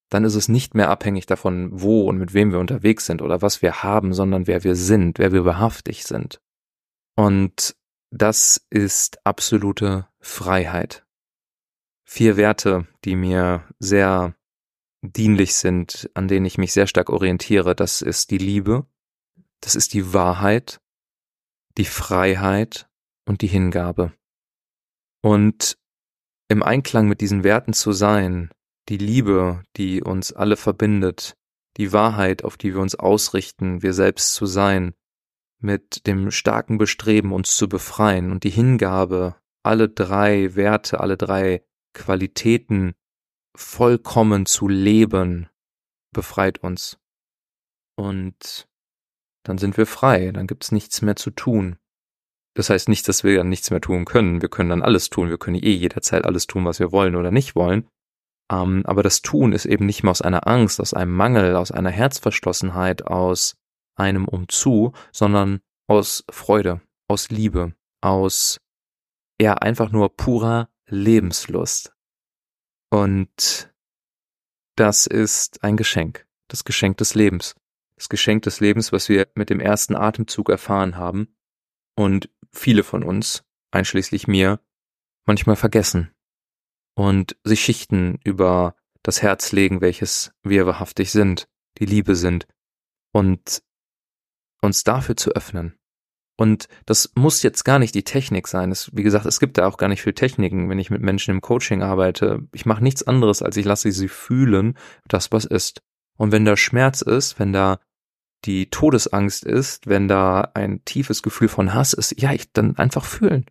Dann 0.08 0.24
ist 0.24 0.34
es 0.34 0.48
nicht 0.48 0.74
mehr 0.74 0.90
abhängig 0.90 1.26
davon, 1.26 1.70
wo 1.72 2.08
und 2.08 2.18
mit 2.18 2.32
wem 2.32 2.52
wir 2.52 2.58
unterwegs 2.58 3.06
sind 3.06 3.22
oder 3.22 3.42
was 3.42 3.62
wir 3.62 3.82
haben, 3.82 4.12
sondern 4.12 4.46
wer 4.46 4.62
wir 4.62 4.76
sind, 4.76 5.18
wer 5.18 5.32
wir 5.32 5.44
wahrhaftig 5.44 6.04
sind. 6.04 6.40
Und 7.16 7.75
das 8.16 8.64
ist 8.70 9.24
absolute 9.26 10.08
Freiheit. 10.20 11.04
Vier 12.04 12.36
Werte, 12.36 12.86
die 13.04 13.16
mir 13.16 13.64
sehr 13.78 14.34
dienlich 15.02 15.54
sind, 15.54 16.10
an 16.14 16.28
denen 16.28 16.46
ich 16.46 16.58
mich 16.58 16.72
sehr 16.72 16.86
stark 16.86 17.10
orientiere, 17.10 17.74
das 17.74 18.02
ist 18.02 18.30
die 18.30 18.38
Liebe, 18.38 18.86
das 19.60 19.74
ist 19.74 19.94
die 19.94 20.12
Wahrheit, 20.12 20.80
die 21.76 21.84
Freiheit 21.84 22.88
und 23.24 23.42
die 23.42 23.48
Hingabe. 23.48 24.12
Und 25.22 25.78
im 26.48 26.62
Einklang 26.62 27.08
mit 27.08 27.20
diesen 27.20 27.44
Werten 27.44 27.72
zu 27.72 27.92
sein, 27.92 28.50
die 28.88 28.98
Liebe, 28.98 29.64
die 29.76 30.02
uns 30.02 30.32
alle 30.32 30.56
verbindet, 30.56 31.36
die 31.76 31.92
Wahrheit, 31.92 32.44
auf 32.44 32.56
die 32.56 32.72
wir 32.72 32.80
uns 32.80 32.94
ausrichten, 32.94 33.82
wir 33.82 33.92
selbst 33.92 34.34
zu 34.34 34.46
sein, 34.46 34.94
mit 35.66 36.06
dem 36.06 36.30
starken 36.30 36.78
Bestreben, 36.78 37.32
uns 37.32 37.56
zu 37.56 37.68
befreien 37.68 38.30
und 38.30 38.44
die 38.44 38.50
Hingabe, 38.50 39.36
alle 39.64 39.88
drei 39.88 40.54
Werte, 40.54 41.00
alle 41.00 41.16
drei 41.16 41.62
Qualitäten 41.92 42.94
vollkommen 43.56 44.46
zu 44.46 44.68
leben, 44.68 45.48
befreit 46.14 46.58
uns. 46.62 46.98
Und 47.96 48.68
dann 49.42 49.58
sind 49.58 49.76
wir 49.76 49.86
frei, 49.86 50.30
dann 50.30 50.46
gibt's 50.46 50.70
nichts 50.70 51.02
mehr 51.02 51.16
zu 51.16 51.30
tun. 51.30 51.76
Das 52.54 52.70
heißt 52.70 52.88
nicht, 52.88 53.06
dass 53.08 53.24
wir 53.24 53.36
dann 53.36 53.48
nichts 53.48 53.70
mehr 53.70 53.80
tun 53.80 54.04
können. 54.04 54.40
Wir 54.40 54.48
können 54.48 54.70
dann 54.70 54.82
alles 54.82 55.10
tun. 55.10 55.28
Wir 55.28 55.36
können 55.36 55.56
eh 55.62 55.72
jederzeit 55.72 56.24
alles 56.24 56.46
tun, 56.46 56.64
was 56.64 56.78
wir 56.78 56.90
wollen 56.90 57.16
oder 57.16 57.30
nicht 57.30 57.54
wollen. 57.54 57.86
Ähm, 58.50 58.82
aber 58.86 59.02
das 59.02 59.20
Tun 59.20 59.52
ist 59.52 59.66
eben 59.66 59.84
nicht 59.84 60.02
mehr 60.02 60.10
aus 60.12 60.22
einer 60.22 60.46
Angst, 60.46 60.80
aus 60.80 60.94
einem 60.94 61.12
Mangel, 61.12 61.56
aus 61.56 61.70
einer 61.70 61.90
Herzverschlossenheit, 61.90 63.06
aus 63.06 63.56
einem 63.96 64.26
Umzu, 64.28 64.92
sondern 65.12 65.60
aus 65.88 66.24
Freude, 66.30 66.80
aus 67.08 67.30
Liebe, 67.30 67.74
aus 68.00 68.60
ja 69.40 69.54
einfach 69.54 69.90
nur 69.90 70.16
purer 70.16 70.70
Lebenslust. 70.86 71.94
Und 72.90 73.74
das 74.76 75.06
ist 75.06 75.64
ein 75.64 75.76
Geschenk, 75.76 76.26
das 76.48 76.64
Geschenk 76.64 76.98
des 76.98 77.14
Lebens, 77.14 77.54
das 77.96 78.08
Geschenk 78.08 78.42
des 78.42 78.60
Lebens, 78.60 78.92
was 78.92 79.08
wir 79.08 79.28
mit 79.34 79.50
dem 79.50 79.60
ersten 79.60 79.96
Atemzug 79.96 80.48
erfahren 80.48 80.96
haben 80.96 81.34
und 81.96 82.30
viele 82.52 82.84
von 82.84 83.02
uns, 83.02 83.44
einschließlich 83.70 84.28
mir, 84.28 84.60
manchmal 85.24 85.56
vergessen 85.56 86.14
und 86.94 87.36
sich 87.42 87.60
Schichten 87.62 88.18
über 88.24 88.76
das 89.02 89.22
Herz 89.22 89.52
legen, 89.52 89.80
welches 89.80 90.32
wir 90.42 90.66
wahrhaftig 90.66 91.10
sind, 91.10 91.48
die 91.78 91.86
Liebe 91.86 92.16
sind, 92.16 92.46
und 93.12 93.62
uns 94.66 94.84
dafür 94.84 95.16
zu 95.16 95.30
öffnen. 95.32 95.74
Und 96.38 96.68
das 96.84 97.12
muss 97.14 97.42
jetzt 97.42 97.64
gar 97.64 97.78
nicht 97.78 97.94
die 97.94 98.04
Technik 98.04 98.46
sein. 98.46 98.70
Es, 98.70 98.94
wie 98.94 99.02
gesagt, 99.02 99.24
es 99.24 99.40
gibt 99.40 99.56
da 99.56 99.66
auch 99.66 99.78
gar 99.78 99.88
nicht 99.88 100.02
viel 100.02 100.12
Techniken, 100.12 100.68
wenn 100.68 100.78
ich 100.78 100.90
mit 100.90 101.00
Menschen 101.00 101.30
im 101.30 101.40
Coaching 101.40 101.82
arbeite. 101.82 102.46
Ich 102.52 102.66
mache 102.66 102.82
nichts 102.82 103.02
anderes, 103.02 103.42
als 103.42 103.56
ich 103.56 103.64
lasse 103.64 103.90
sie 103.90 104.08
fühlen, 104.08 104.76
das 105.08 105.32
was 105.32 105.46
ist. 105.46 105.80
Und 106.18 106.32
wenn 106.32 106.44
da 106.44 106.56
Schmerz 106.56 107.00
ist, 107.00 107.38
wenn 107.38 107.54
da 107.54 107.78
die 108.44 108.68
Todesangst 108.68 109.44
ist, 109.44 109.86
wenn 109.86 110.08
da 110.08 110.52
ein 110.54 110.84
tiefes 110.84 111.22
Gefühl 111.22 111.48
von 111.48 111.72
Hass 111.72 111.94
ist, 111.94 112.20
ja, 112.20 112.32
ich 112.32 112.52
dann 112.52 112.76
einfach 112.76 113.04
fühlen. 113.04 113.46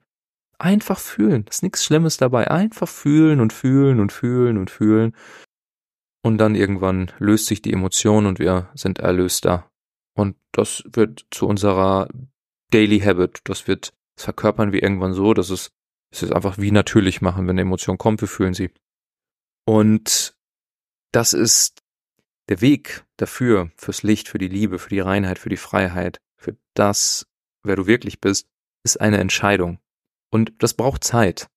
Einfach 0.60 1.00
fühlen. 1.00 1.46
Ist 1.50 1.64
nichts 1.64 1.84
Schlimmes 1.84 2.18
dabei. 2.18 2.50
Einfach 2.50 2.88
fühlen 2.88 3.42
und 3.42 3.52
fühlen 3.52 4.00
und 4.00 4.12
fühlen 4.12 4.58
und 4.58 4.70
fühlen. 4.70 5.16
Und 6.24 6.38
dann 6.38 6.56
irgendwann 6.56 7.12
löst 7.18 7.48
sich 7.48 7.62
die 7.62 7.74
Emotion 7.74 8.26
und 8.26 8.40
wir 8.40 8.70
sind 8.74 9.00
erlöster. 9.00 9.70
Und 10.16 10.38
das 10.52 10.84
wird 10.88 11.26
zu 11.32 11.48
unserer 11.48 12.08
Daily 12.72 13.00
Habit. 13.00 13.42
Das 13.44 13.68
wird, 13.68 13.94
das 14.16 14.26
verkörpern 14.26 14.72
wir 14.72 14.82
irgendwann 14.82 15.14
so, 15.14 15.34
dass 15.34 15.50
es, 15.50 15.72
es 16.12 16.24
ist 16.24 16.32
einfach 16.32 16.58
wie 16.58 16.72
natürlich 16.72 17.22
machen, 17.22 17.48
wenn 17.48 17.56
eine 17.56 17.62
Emotion 17.62 17.98
kommt, 17.98 18.22
wir 18.22 18.28
fühlen 18.28 18.54
sie. 18.54 18.72
Und 19.66 20.36
das 21.12 21.34
ist 21.34 21.82
der 22.50 22.62
Weg 22.62 23.04
dafür, 23.18 23.72
fürs 23.76 24.04
Licht, 24.04 24.28
für 24.28 24.38
die 24.38 24.48
Liebe, 24.48 24.80
für 24.80 24.90
die 24.90 25.00
Reinheit, 25.00 25.40
für 25.40 25.50
die 25.50 25.58
Freiheit, 25.58 26.20
für 26.38 26.56
das, 26.76 27.26
wer 27.64 27.76
du 27.76 27.88
wirklich 27.88 28.22
bist, 28.22 28.48
ist 28.84 29.02
eine 29.02 29.18
Entscheidung. 29.18 29.80
Und 30.32 30.54
das 30.60 30.74
braucht 30.74 31.04
Zeit. 31.04 31.48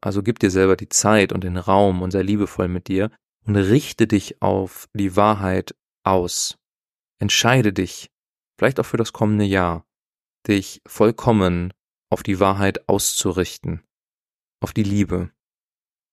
Also 0.00 0.22
gib 0.22 0.38
dir 0.38 0.50
selber 0.50 0.76
die 0.76 0.88
Zeit 0.88 1.32
und 1.32 1.44
den 1.44 1.56
Raum 1.56 2.02
und 2.02 2.10
sei 2.10 2.22
liebevoll 2.22 2.68
mit 2.68 2.88
dir 2.88 3.10
und 3.46 3.56
richte 3.56 4.06
dich 4.06 4.40
auf 4.42 4.88
die 4.94 5.16
Wahrheit 5.16 5.74
aus. 6.04 6.58
Entscheide 7.20 7.72
dich, 7.72 8.10
vielleicht 8.58 8.80
auch 8.80 8.86
für 8.86 8.96
das 8.96 9.12
kommende 9.12 9.44
Jahr, 9.44 9.86
dich 10.46 10.80
vollkommen 10.86 11.72
auf 12.10 12.22
die 12.22 12.40
Wahrheit 12.40 12.88
auszurichten, 12.88 13.82
auf 14.60 14.72
die 14.72 14.82
Liebe. 14.82 15.30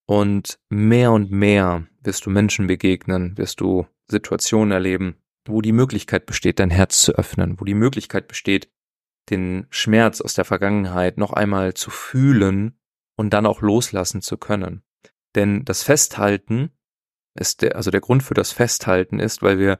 Und 0.07 0.59
mehr 0.69 1.11
und 1.11 1.31
mehr 1.31 1.87
wirst 2.01 2.25
du 2.25 2.29
Menschen 2.29 2.67
begegnen, 2.67 3.37
wirst 3.37 3.61
du 3.61 3.87
Situationen 4.07 4.71
erleben, 4.71 5.17
wo 5.47 5.61
die 5.61 5.71
Möglichkeit 5.71 6.25
besteht, 6.25 6.59
dein 6.59 6.69
Herz 6.69 7.01
zu 7.01 7.13
öffnen, 7.13 7.59
wo 7.59 7.65
die 7.65 7.73
Möglichkeit 7.73 8.27
besteht, 8.27 8.69
den 9.29 9.65
Schmerz 9.69 10.21
aus 10.21 10.33
der 10.35 10.45
Vergangenheit 10.45 11.17
noch 11.17 11.33
einmal 11.33 11.73
zu 11.73 11.89
fühlen 11.89 12.77
und 13.15 13.31
dann 13.31 13.45
auch 13.45 13.61
loslassen 13.61 14.21
zu 14.21 14.37
können. 14.37 14.83
Denn 15.35 15.65
das 15.65 15.83
Festhalten 15.83 16.71
ist 17.37 17.61
der, 17.61 17.75
also 17.75 17.91
der 17.91 18.01
Grund 18.01 18.23
für 18.23 18.33
das 18.33 18.51
Festhalten 18.51 19.19
ist, 19.19 19.41
weil 19.41 19.59
wir 19.59 19.79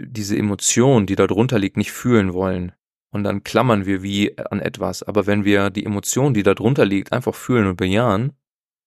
diese 0.00 0.36
Emotion, 0.36 1.06
die 1.06 1.16
da 1.16 1.26
drunter 1.26 1.58
liegt, 1.58 1.76
nicht 1.76 1.92
fühlen 1.92 2.32
wollen. 2.32 2.72
Und 3.10 3.24
dann 3.24 3.44
klammern 3.44 3.84
wir 3.84 4.02
wie 4.02 4.38
an 4.38 4.60
etwas. 4.60 5.02
Aber 5.02 5.26
wenn 5.26 5.44
wir 5.44 5.70
die 5.70 5.84
Emotion, 5.84 6.34
die 6.34 6.42
da 6.42 6.54
drunter 6.54 6.84
liegt, 6.84 7.12
einfach 7.12 7.34
fühlen 7.34 7.66
und 7.66 7.76
bejahen, 7.76 8.32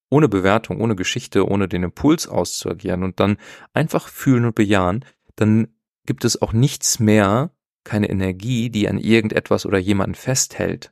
ohne 0.10 0.30
Bewertung, 0.30 0.82
ohne 0.82 0.96
Geschichte, 0.96 1.48
ohne 1.48 1.68
den 1.68 1.84
Impuls 1.84 2.28
auszuagieren 2.28 3.04
und 3.04 3.20
dann 3.20 3.38
einfach 3.74 4.08
fühlen 4.08 4.46
und 4.46 4.56
bejahen, 4.56 5.06
dann 5.36 5.68
gibt 6.06 6.26
es 6.26 6.42
auch 6.42 6.54
nichts 6.54 7.00
mehr, 7.00 7.52
keine 7.84 8.10
Energie, 8.10 8.70
die 8.70 8.88
an 8.90 8.98
irgendetwas 8.98 9.66
oder 9.66 9.78
jemanden 9.78 10.16
festhält. 10.16 10.92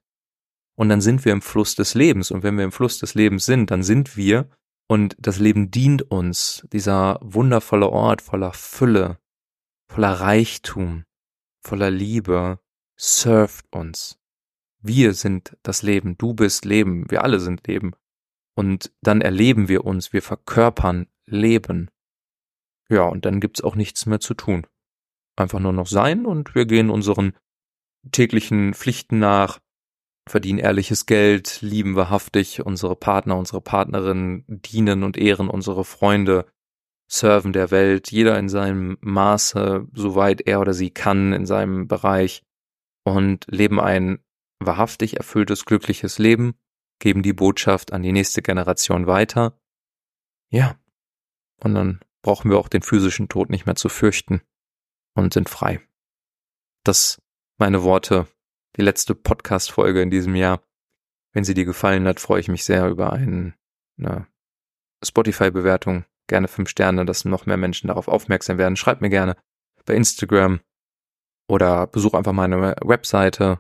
Und 0.76 0.90
dann 0.90 1.02
sind 1.02 1.26
wir 1.26 1.32
im 1.32 1.42
Fluss 1.42 1.76
des 1.76 1.96
Lebens. 1.96 2.32
Und 2.32 2.44
wenn 2.44 2.58
wir 2.58 2.64
im 2.64 2.72
Fluss 2.72 3.00
des 3.00 3.16
Lebens 3.16 3.46
sind, 3.46 3.72
dann 3.72 3.84
sind 3.84 4.18
wir 4.18 4.50
und 4.88 5.16
das 5.18 5.40
Leben 5.40 5.72
dient 5.72 6.04
uns, 6.12 6.68
dieser 6.72 7.20
wundervolle 7.22 7.90
Ort 7.90 8.22
voller 8.22 8.54
Fülle, 8.54 9.18
voller 9.94 10.14
Reichtum, 10.14 11.06
voller 11.62 11.92
Liebe, 11.92 12.60
surft 12.98 13.72
uns. 13.72 14.20
Wir 14.82 15.14
sind 15.14 15.56
das 15.62 15.84
Leben, 15.84 16.18
du 16.18 16.34
bist 16.34 16.66
Leben, 16.66 17.10
wir 17.12 17.24
alle 17.24 17.40
sind 17.40 17.68
Leben. 17.68 17.92
Und 18.56 18.92
dann 19.02 19.22
erleben 19.22 19.68
wir 19.68 19.86
uns, 19.86 20.12
wir 20.12 20.24
verkörpern 20.24 21.08
Leben. 21.28 21.92
Ja, 22.90 23.04
und 23.04 23.26
dann 23.26 23.40
gibt's 23.40 23.62
auch 23.62 23.76
nichts 23.76 24.08
mehr 24.08 24.20
zu 24.20 24.34
tun. 24.34 24.66
Einfach 25.36 25.60
nur 25.60 25.74
noch 25.74 25.88
sein 25.88 26.26
und 26.26 26.56
wir 26.56 26.66
gehen 26.66 26.90
unseren 26.90 27.34
täglichen 28.12 28.74
Pflichten 28.74 29.20
nach, 29.20 29.60
verdienen 30.28 30.60
ehrliches 30.60 31.06
Geld, 31.06 31.62
lieben 31.62 31.96
wahrhaftig 31.96 32.66
unsere 32.66 32.96
Partner, 32.96 33.38
unsere 33.38 33.62
Partnerinnen, 33.62 34.44
dienen 34.48 35.04
und 35.04 35.18
ehren 35.18 35.50
unsere 35.50 35.86
Freunde, 35.86 36.48
serven 37.14 37.54
der 37.54 37.70
Welt, 37.70 38.12
jeder 38.12 38.40
in 38.40 38.50
seinem 38.50 38.98
Maße, 39.02 39.88
soweit 39.94 40.42
er 40.42 40.60
oder 40.60 40.74
sie 40.74 40.90
kann, 40.90 41.32
in 41.32 41.46
seinem 41.46 41.88
Bereich 41.88 42.44
und 43.04 43.46
leben 43.48 43.80
ein 43.80 44.24
wahrhaftig 44.60 45.18
erfülltes, 45.18 45.66
glückliches 45.66 46.18
Leben, 46.18 46.56
geben 47.00 47.22
die 47.22 47.34
Botschaft 47.34 47.94
an 47.94 48.02
die 48.02 48.12
nächste 48.12 48.42
Generation 48.42 49.06
weiter. 49.06 49.60
Ja. 50.50 50.80
Und 51.62 51.76
dann 51.76 52.00
brauchen 52.24 52.50
wir 52.50 52.58
auch 52.58 52.70
den 52.70 52.82
physischen 52.82 53.30
Tod 53.30 53.50
nicht 53.50 53.66
mehr 53.66 53.76
zu 53.76 53.90
fürchten 53.90 54.42
und 55.16 55.34
sind 55.34 55.50
frei. 55.50 55.82
Das 56.84 57.22
meine 57.60 57.84
Worte, 57.84 58.28
die 58.76 58.82
letzte 58.82 59.14
Podcast-Folge 59.14 60.02
in 60.02 60.10
diesem 60.10 60.36
Jahr. 60.36 60.64
Wenn 61.32 61.44
sie 61.44 61.54
dir 61.54 61.66
gefallen 61.66 62.08
hat, 62.08 62.20
freue 62.20 62.40
ich 62.40 62.48
mich 62.48 62.64
sehr 62.64 62.90
über 62.90 63.14
eine 63.14 63.54
Spotify-Bewertung. 65.04 66.06
Gerne 66.28 66.48
fünf 66.48 66.70
Sterne, 66.70 67.06
dass 67.06 67.26
noch 67.26 67.46
mehr 67.46 67.58
Menschen 67.58 67.88
darauf 67.88 68.08
aufmerksam 68.08 68.58
werden. 68.58 68.76
Schreib 68.76 69.02
mir 69.02 69.10
gerne 69.10 69.36
bei 69.86 69.96
Instagram 69.96 70.62
oder 71.48 71.88
besuch 71.88 72.14
einfach 72.14 72.32
meine 72.32 72.76
Webseite 72.82 73.60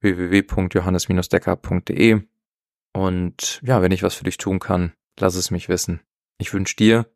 www.johannes-decker.de 0.00 2.22
und 2.92 3.60
ja, 3.62 3.82
wenn 3.82 3.92
ich 3.92 4.02
was 4.02 4.14
für 4.14 4.24
dich 4.24 4.38
tun 4.38 4.58
kann, 4.58 4.92
lass 5.18 5.34
es 5.34 5.50
mich 5.50 5.68
wissen. 5.68 6.00
Ich 6.38 6.52
wünsche 6.52 6.76
dir, 6.76 7.12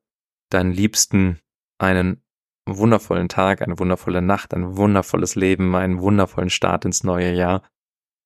deinen 0.51 0.73
Liebsten, 0.73 1.41
einen 1.79 2.23
wundervollen 2.67 3.29
Tag, 3.29 3.63
eine 3.63 3.79
wundervolle 3.79 4.23
Nacht, 4.23 4.55
ein 4.55 4.77
wundervolles 4.77 5.35
Leben, 5.35 5.75
einen 5.75 6.01
wundervollen 6.01 6.51
Start 6.51 6.85
ins 6.85 7.05
neue 7.05 7.33
Jahr 7.33 7.63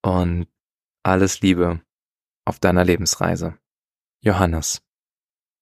und 0.03 0.47
alles 1.03 1.41
Liebe 1.41 1.81
auf 2.45 2.59
deiner 2.59 2.85
Lebensreise. 2.85 3.59
Johannes. 4.21 4.83